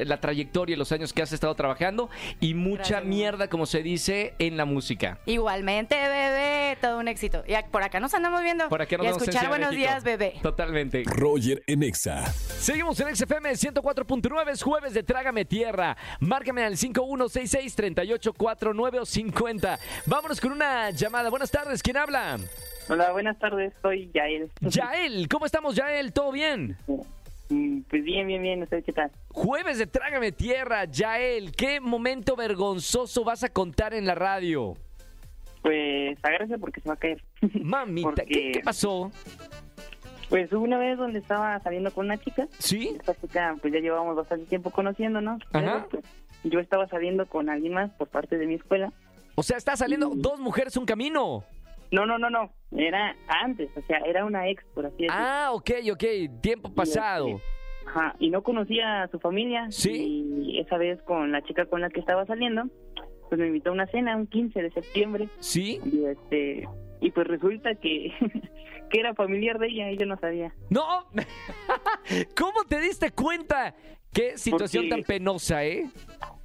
[0.00, 3.66] eh, la trayectoria y los años que has estado trabajando y mucha Gracias, mierda, como
[3.66, 5.18] se dice, en la música.
[5.26, 6.78] Igualmente, bebé.
[6.80, 7.42] todo un éxito.
[7.46, 8.68] Y por acá nos andamos viendo.
[8.68, 9.90] Por aquí nos y a en escuchar Buenos México.
[9.90, 10.34] días, bebé.
[10.42, 11.02] Totalmente.
[11.06, 12.24] Roger en Exa.
[12.26, 15.96] Seguimos en XFM 104.9, es jueves de Trágame Tierra.
[16.20, 16.76] Márcame al
[17.48, 19.78] 5166-3849 o 50.
[20.06, 21.30] Vámonos con una llamada.
[21.30, 22.38] Buenas tardes, ¿quién habla?
[22.88, 24.50] Hola, buenas tardes, soy Yael.
[24.60, 26.12] Yael, ¿cómo estamos, Yael?
[26.12, 26.76] ¿Todo bien?
[27.50, 29.10] Mm, Pues bien, bien, bien, ¿usted qué tal?
[29.28, 31.52] Jueves de Trágame Tierra, Yael.
[31.52, 34.76] ¿Qué momento vergonzoso vas a contar en la radio?
[35.62, 37.22] Pues agárrese porque se va a caer.
[37.62, 39.10] Mamita, ¿qué, pasó?
[40.28, 42.46] Pues hubo una vez donde estaba saliendo con una chica.
[42.58, 42.96] ¿Sí?
[42.98, 45.40] Esta chica, pues ya llevábamos bastante tiempo conociéndonos.
[45.52, 45.86] Ajá.
[45.88, 46.04] Pero, pues,
[46.44, 48.92] yo estaba saliendo con alguien más por parte de mi escuela.
[49.34, 51.44] O sea, está saliendo dos mujeres un camino.
[51.90, 52.50] No, no, no, no.
[52.76, 55.16] Era antes, o sea, era una ex, por así decirlo.
[55.16, 56.04] Ah, ok, ok.
[56.40, 57.40] Tiempo pasado.
[57.86, 59.66] Ajá, y no conocía a su familia.
[59.70, 60.26] Sí.
[60.42, 62.64] Y esa vez con la chica con la que estaba saliendo,
[63.28, 65.28] pues me invitó a una cena un 15 de septiembre.
[65.38, 65.80] ¿Sí?
[65.84, 66.68] Y este
[67.00, 68.12] y pues resulta que,
[68.90, 70.54] que era familiar de ella y yo no sabía.
[70.70, 71.06] ¡No!
[72.36, 73.74] ¿Cómo te diste cuenta?
[74.12, 75.86] Qué situación Porque- tan penosa, ¿eh?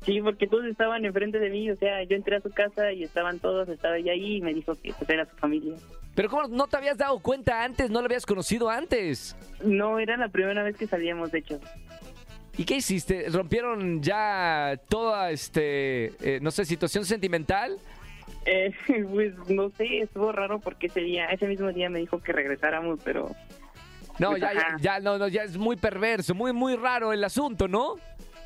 [0.06, 3.04] Sí, porque todos estaban enfrente de mí, o sea, yo entré a su casa y
[3.04, 5.76] estaban todos, estaba ella ahí y me dijo que pues era su familia.
[6.14, 7.90] Pero ¿cómo no te habías dado cuenta antes?
[7.90, 9.36] ¿No lo habías conocido antes?
[9.64, 11.60] No, era la primera vez que salíamos, de hecho.
[12.58, 13.30] ¿Y qué hiciste?
[13.30, 17.78] ¿Rompieron ya toda, este, eh, no sé, situación sentimental?
[18.46, 18.72] Eh,
[19.12, 23.00] pues no sé, estuvo raro porque ese día, ese mismo día me dijo que regresáramos,
[23.06, 23.32] pero
[24.20, 27.24] No, Pues, ya, ya, ya, no, no, ya es muy perverso, muy, muy raro el
[27.24, 27.96] asunto, ¿no?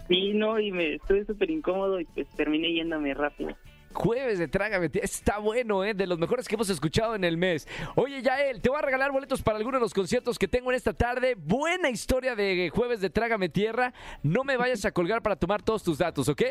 [0.07, 3.55] sí, no, y me estuve súper incómodo y pues terminé yéndome rápido.
[3.93, 5.05] Jueves de Trágame Tierra.
[5.05, 5.93] Está bueno, ¿eh?
[5.93, 7.67] De los mejores que hemos escuchado en el mes.
[7.95, 10.75] Oye, Yael, te voy a regalar boletos para alguno de los conciertos que tengo en
[10.75, 11.35] esta tarde.
[11.35, 13.93] Buena historia de Jueves de Trágame Tierra.
[14.23, 16.41] No me vayas a colgar para tomar todos tus datos, ¿ok?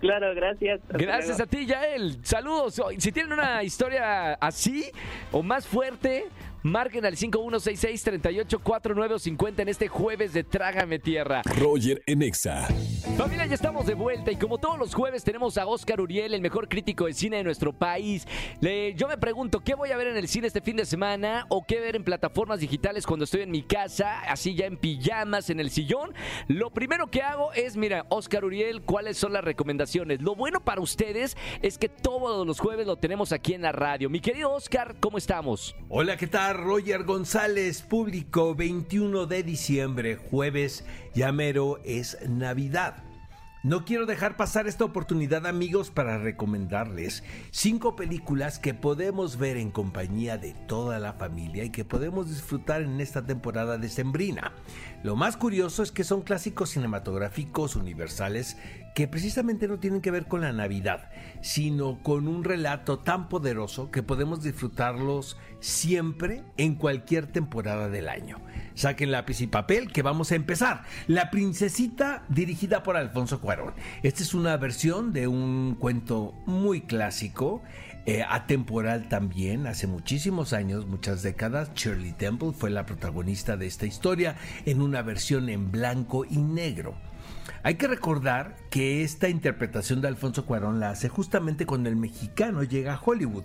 [0.00, 0.80] Claro, gracias.
[0.82, 1.42] Hasta Gracias luego.
[1.44, 2.18] a ti, Yael.
[2.22, 2.82] Saludos.
[2.98, 4.90] Si tienen una historia así
[5.32, 6.26] o más fuerte,
[6.68, 11.42] marquen al 5166-3849 o 50 en este jueves de Trágame Tierra.
[11.58, 12.66] Roger en Exa.
[13.18, 16.40] Familia, ya estamos de vuelta y como todos los jueves tenemos a Oscar Uriel, el
[16.40, 18.26] mejor crítico de cine de nuestro país.
[18.60, 21.44] Le- yo me pregunto, ¿qué voy a ver en el cine este fin de semana
[21.50, 25.50] o qué ver en plataformas digitales cuando estoy en mi casa, así ya en pijamas,
[25.50, 26.14] en el sillón?
[26.48, 30.22] Lo primero que hago es, mira, Oscar Uriel, ¿cuáles son las recomendaciones?
[30.22, 34.08] Lo bueno para ustedes es que todos los jueves lo tenemos aquí en la radio.
[34.08, 35.76] Mi querido Oscar, ¿cómo estamos?
[35.90, 36.53] Hola, ¿qué tal?
[36.54, 43.02] Roger González, público 21 de diciembre, jueves, ya mero es Navidad.
[43.64, 49.70] No quiero dejar pasar esta oportunidad amigos para recomendarles cinco películas que podemos ver en
[49.70, 54.52] compañía de toda la familia y que podemos disfrutar en esta temporada decembrina.
[55.04, 58.56] Lo más curioso es que son clásicos cinematográficos universales
[58.94, 61.10] que precisamente no tienen que ver con la Navidad,
[61.42, 68.40] sino con un relato tan poderoso que podemos disfrutarlos siempre en cualquier temporada del año.
[68.72, 70.84] Saquen lápiz y papel que vamos a empezar.
[71.06, 73.74] La princesita dirigida por Alfonso Cuarón.
[74.02, 77.62] Esta es una versión de un cuento muy clásico.
[78.06, 83.86] Eh, atemporal también, hace muchísimos años, muchas décadas, Shirley Temple fue la protagonista de esta
[83.86, 84.36] historia
[84.66, 86.94] en una versión en blanco y negro.
[87.62, 92.62] Hay que recordar que esta interpretación de Alfonso Cuarón la hace justamente cuando el mexicano
[92.62, 93.44] llega a Hollywood.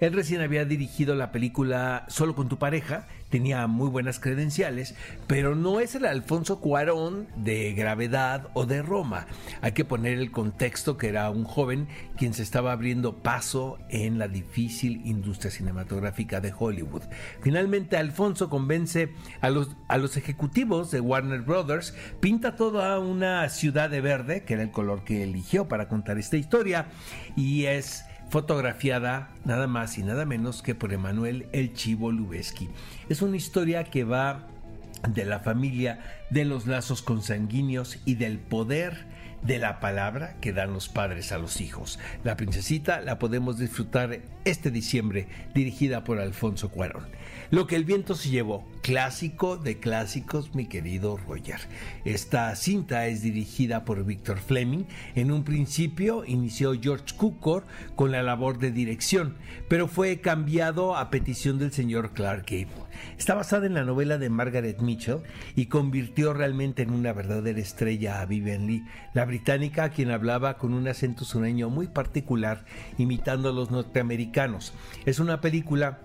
[0.00, 4.94] Él recién había dirigido la película Solo con tu pareja, tenía muy buenas credenciales,
[5.26, 9.26] pero no es el Alfonso Cuarón de Gravedad o de Roma.
[9.60, 14.18] Hay que poner el contexto que era un joven quien se estaba abriendo paso en
[14.18, 17.02] la difícil industria cinematográfica de Hollywood.
[17.42, 23.90] Finalmente Alfonso convence a los, a los ejecutivos de Warner Brothers, pinta toda una ciudad
[23.90, 26.86] de verde, que era el color que eligió para contar esta historia,
[27.36, 32.68] y es fotografiada nada más y nada menos que por Emanuel El Chivo Lubeski.
[33.08, 34.46] Es una historia que va
[35.08, 36.00] de la familia,
[36.30, 39.06] de los lazos consanguíneos y del poder
[39.42, 41.98] de la palabra que dan los padres a los hijos.
[42.24, 47.06] La princesita la podemos disfrutar este diciembre, dirigida por Alfonso Cuarón.
[47.50, 51.60] Lo que el viento se llevó, clásico de clásicos, mi querido Roger.
[52.04, 54.84] Esta cinta es dirigida por Víctor Fleming.
[55.14, 57.64] En un principio inició George Cukor
[57.96, 59.36] con la labor de dirección,
[59.68, 62.88] pero fue cambiado a petición del señor Clark Gable.
[63.18, 65.20] Está basada en la novela de Margaret Mitchell
[65.56, 70.74] y convirtió realmente en una verdadera estrella a Vivian Lee, la británica quien hablaba con
[70.74, 72.64] un acento sureño muy particular,
[72.98, 74.72] imitando a los norteamericanos.
[75.06, 76.00] Es una película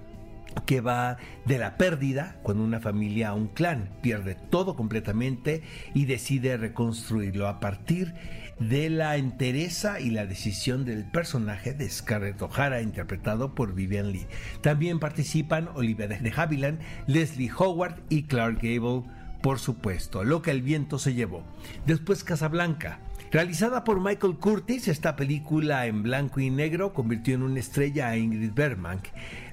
[0.65, 6.05] que va de la pérdida cuando una familia a un clan pierde todo completamente y
[6.05, 8.13] decide reconstruirlo a partir
[8.59, 14.27] de la entereza y la decisión del personaje de Scarlett O'Hara interpretado por Vivian Lee.
[14.61, 19.03] También participan Olivia de Havilland, Leslie Howard y Clark Gable,
[19.41, 21.43] por supuesto, lo que el viento se llevó.
[21.85, 22.99] Después Casablanca,
[23.33, 28.15] Realizada por Michael Curtis, esta película en blanco y negro convirtió en una estrella a
[28.15, 29.01] Ingrid Bergman.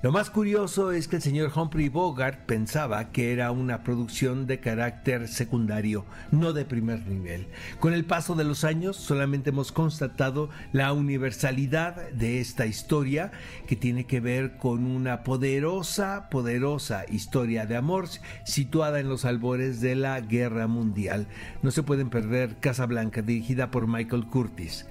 [0.02, 4.58] Lo más curioso es que el señor Humphrey Bogart pensaba que era una producción de
[4.58, 7.48] carácter secundario, no de primer nivel.
[7.80, 13.30] Con el paso de los años solamente hemos constatado la universalidad de esta historia
[13.66, 18.08] que tiene que ver con una poderosa, poderosa historia de amor
[18.44, 21.28] situada en los albores de la Guerra Mundial.
[21.62, 24.86] No se pueden perder Casablanca dirigida por Michael Curtis.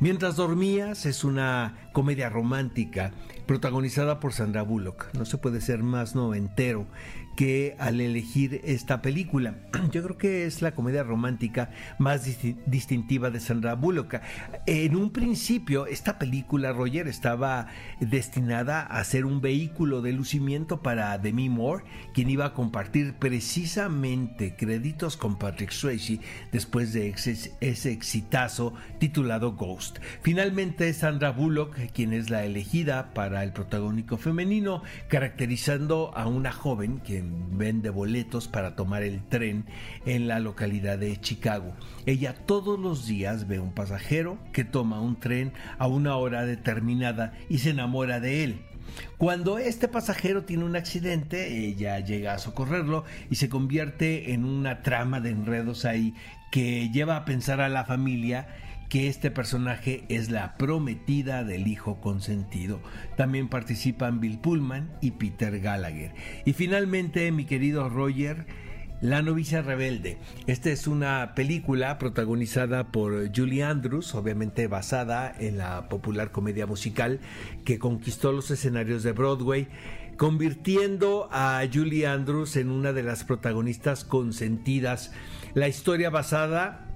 [0.00, 3.12] Mientras dormías es una comedia romántica
[3.48, 5.06] protagonizada por Sandra Bullock.
[5.14, 6.86] No se puede ser más noventero
[7.38, 9.54] que al elegir esta película.
[9.92, 12.28] Yo creo que es la comedia romántica más
[12.66, 14.16] distintiva de Sandra Bullock.
[14.66, 17.68] En un principio, esta película, Roger, estaba
[18.00, 24.56] destinada a ser un vehículo de lucimiento para Demi Moore, quien iba a compartir precisamente
[24.56, 26.18] créditos con Patrick Swayze
[26.50, 30.00] después de ese, exitazo titulado Ghost.
[30.22, 36.98] Finalmente, Sandra Bullock, quien es la elegida para el protagónico femenino, caracterizando a una joven
[36.98, 39.66] que vende boletos para tomar el tren
[40.06, 41.74] en la localidad de Chicago.
[42.06, 47.32] Ella todos los días ve un pasajero que toma un tren a una hora determinada
[47.48, 48.62] y se enamora de él.
[49.16, 54.82] Cuando este pasajero tiene un accidente, ella llega a socorrerlo y se convierte en una
[54.82, 56.14] trama de enredos ahí
[56.50, 58.48] que lleva a pensar a la familia
[58.88, 62.80] que este personaje es la prometida del hijo consentido.
[63.16, 66.14] También participan Bill Pullman y Peter Gallagher.
[66.44, 68.46] Y finalmente, mi querido Roger,
[69.00, 70.18] La novicia rebelde.
[70.48, 77.20] Esta es una película protagonizada por Julie Andrews, obviamente basada en la popular comedia musical
[77.64, 79.68] que conquistó los escenarios de Broadway
[80.16, 85.12] convirtiendo a Julie Andrews en una de las protagonistas consentidas.
[85.54, 86.87] La historia basada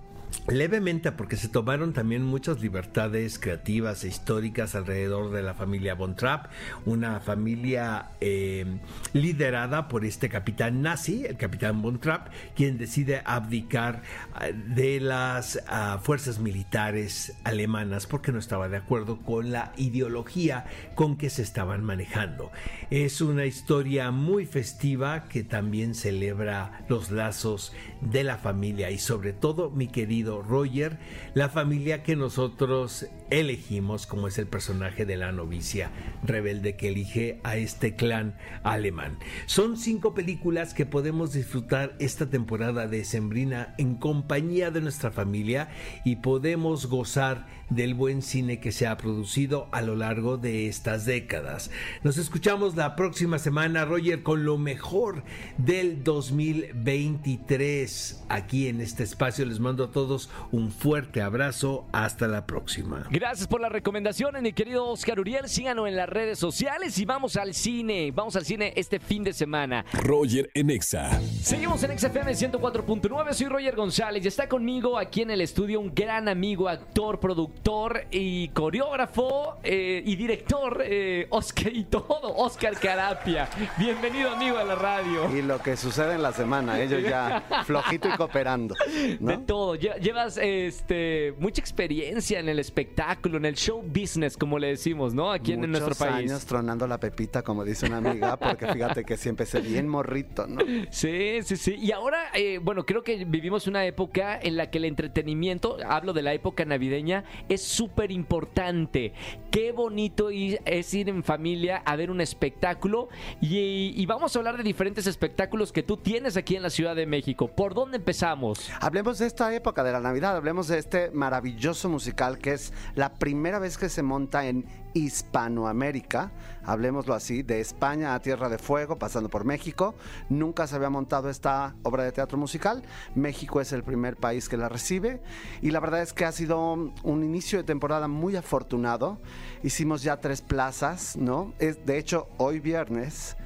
[0.48, 6.16] levemente porque se tomaron también muchas libertades creativas e históricas alrededor de la familia Von
[6.16, 6.46] Trapp,
[6.84, 8.66] una familia eh,
[9.12, 14.02] liderada por este capitán nazi, el capitán Von Trapp, quien decide abdicar
[14.40, 20.64] eh, de las ah, fuerzas militares alemanas porque no estaba de acuerdo con la ideología
[20.94, 22.50] con que se estaban manejando.
[22.90, 29.32] Es una historia muy festiva que también celebra los lazos de la familia y sobre
[29.32, 30.98] todo mi querido Roger,
[31.34, 35.90] la familia que nosotros elegimos como es el personaje de la novicia
[36.22, 39.18] rebelde que elige a este clan alemán.
[39.46, 45.68] Son cinco películas que podemos disfrutar esta temporada de Sembrina en compañía de nuestra familia
[46.04, 51.06] y podemos gozar del buen cine que se ha producido a lo largo de estas
[51.06, 51.70] décadas.
[52.02, 55.24] Nos escuchamos la próxima semana, Roger, con lo mejor
[55.56, 58.24] del 2023.
[58.28, 60.11] Aquí en este espacio les mando a todos
[60.50, 61.86] un fuerte abrazo.
[61.92, 63.06] Hasta la próxima.
[63.10, 65.48] Gracias por las recomendaciones, mi querido Oscar Uriel.
[65.48, 68.10] Síganos en las redes sociales y vamos al cine.
[68.12, 69.84] Vamos al cine este fin de semana.
[69.92, 71.20] Roger en Exa.
[71.42, 73.32] Seguimos en XFM 104.9.
[73.32, 78.06] Soy Roger González y está conmigo aquí en el estudio un gran amigo, actor, productor
[78.10, 83.48] y coreógrafo eh, y director, eh, Oscar y todo, Oscar Carapia.
[83.78, 85.34] Bienvenido, amigo, a la radio.
[85.34, 88.74] Y lo que sucede en la semana, ellos ya flojito y cooperando.
[89.18, 89.74] De todo.
[90.02, 95.30] Llevas este, mucha experiencia en el espectáculo, en el show business, como le decimos, ¿no?
[95.30, 96.30] Aquí en nuestro país.
[96.30, 100.48] años tronando la pepita, como dice una amiga, porque fíjate que siempre se bien morrito,
[100.48, 100.60] ¿no?
[100.90, 101.76] Sí, sí, sí.
[101.76, 106.12] Y ahora, eh, bueno, creo que vivimos una época en la que el entretenimiento, hablo
[106.12, 109.12] de la época navideña, es súper importante.
[109.52, 113.08] Qué bonito es ir en familia a ver un espectáculo
[113.40, 116.96] y, y vamos a hablar de diferentes espectáculos que tú tienes aquí en la Ciudad
[116.96, 117.46] de México.
[117.46, 118.68] ¿Por dónde empezamos?
[118.80, 123.14] Hablemos de esta época de la Navidad, hablemos de este maravilloso musical que es la
[123.14, 126.32] primera vez que se monta en Hispanoamérica,
[126.64, 129.94] hablemoslo así, de España a Tierra de Fuego, pasando por México.
[130.28, 132.82] Nunca se había montado esta obra de teatro musical.
[133.14, 135.22] México es el primer país que la recibe
[135.60, 136.72] y la verdad es que ha sido
[137.02, 139.20] un inicio de temporada muy afortunado.
[139.62, 141.54] Hicimos ya tres plazas, ¿no?
[141.58, 143.36] Es, de hecho, hoy viernes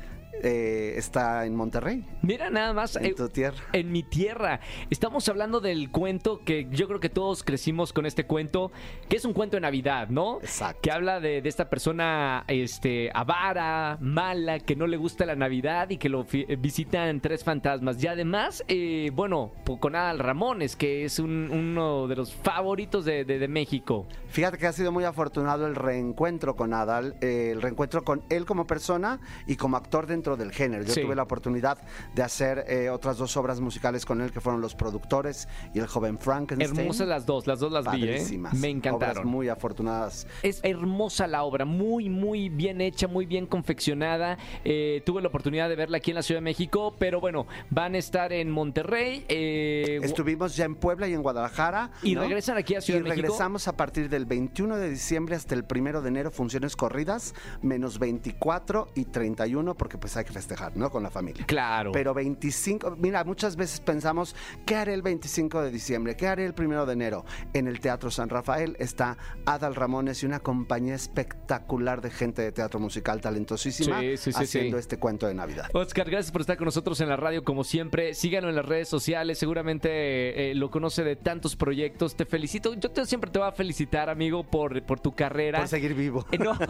[0.43, 2.97] eh, está en Monterrey, Mira nada más.
[2.97, 3.57] en eh, tu tierra.
[3.73, 4.61] En mi tierra.
[4.91, 8.73] Estamos hablando del cuento que yo creo que todos crecimos con este cuento,
[9.09, 10.39] que es un cuento de Navidad, ¿no?
[10.41, 10.81] Exacto.
[10.83, 15.91] Que habla de, de esta persona este, avara, mala, que no le gusta la Navidad
[15.91, 16.27] y que lo
[16.59, 18.03] visitan tres fantasmas.
[18.03, 23.25] Y además, eh, bueno, con Adal Ramones, que es un- uno de los favoritos de,
[23.25, 24.07] de- de México.
[24.29, 28.67] Fíjate que ha sido muy afortunado el reencuentro con Adal, el reencuentro con él como
[28.67, 30.83] persona y como actor dentro del género.
[30.83, 31.03] Yo Sí.
[31.03, 31.79] tuve la oportunidad
[32.15, 35.87] de hacer eh, otras dos obras musicales con él, que fueron Los Productores y El
[35.87, 36.81] Joven Frankenstein.
[36.81, 38.07] Hermosas las dos, las dos las vi, ¿eh?
[38.13, 38.55] Padrísimas.
[38.55, 39.19] Me encantaron.
[39.19, 40.27] Obras muy afortunadas.
[40.43, 44.39] Es hermosa la obra, muy, muy bien hecha, muy bien confeccionada.
[44.65, 47.95] Eh, tuve la oportunidad de verla aquí en la Ciudad de México, pero bueno, van
[47.95, 49.27] a estar en Monterrey.
[49.29, 51.91] Estuvimos ya en Puebla y en Guadalajara.
[52.03, 52.23] ¿Y ¿no?
[52.23, 53.23] regresan aquí a Ciudad y de México?
[53.27, 57.99] regresamos a partir del 21 de diciembre hasta el 1 de enero, funciones corridas, menos
[57.99, 60.91] 24 y 31, porque pues hay que festejar, ¿no?
[60.91, 61.45] Con la familia.
[61.47, 61.93] Claro.
[61.93, 66.17] Pero 25, mira, muchas veces pensamos, ¿qué haré el 25 de diciembre?
[66.17, 67.25] ¿Qué haré el 1 de enero?
[67.53, 72.53] En el Teatro San Rafael está Adal Ramones y una compañía espectacular de gente de
[72.53, 75.69] teatro musical talentosísima Sí, sí, sí, haciendo este cuento de Navidad.
[75.73, 78.15] Oscar, gracias por estar con nosotros en la radio como siempre.
[78.15, 82.17] Síganlo en las redes sociales, seguramente eh, lo conoce de tantos proyectos.
[82.17, 82.75] Te felicito.
[82.75, 85.59] Yo te, siempre te voy a felicitar, amigo, por, por tu carrera.
[85.59, 86.27] Por seguir vivo.
[86.33, 86.53] Eh, no.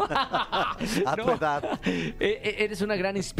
[1.07, 1.80] A tu edad.
[1.84, 3.36] Eh, eh, eres una gran inspiración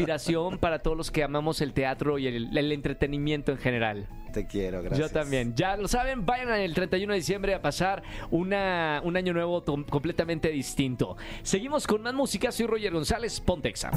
[0.59, 4.09] para todos los que amamos el teatro y el, el entretenimiento en general.
[4.37, 5.09] Te quiero, gracias.
[5.09, 5.55] Yo también.
[5.57, 10.51] Ya lo saben, vayan el 31 de diciembre a pasar una, un año nuevo completamente
[10.51, 11.17] distinto.
[11.43, 12.53] Seguimos con más música.
[12.53, 13.91] Soy Roger González, Pontexa.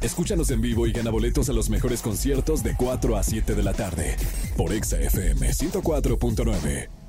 [0.00, 3.62] Escúchanos en vivo y gana boletos a los mejores conciertos de 4 a 7 de
[3.62, 4.16] la tarde
[4.56, 7.03] por Exa FM 104.9.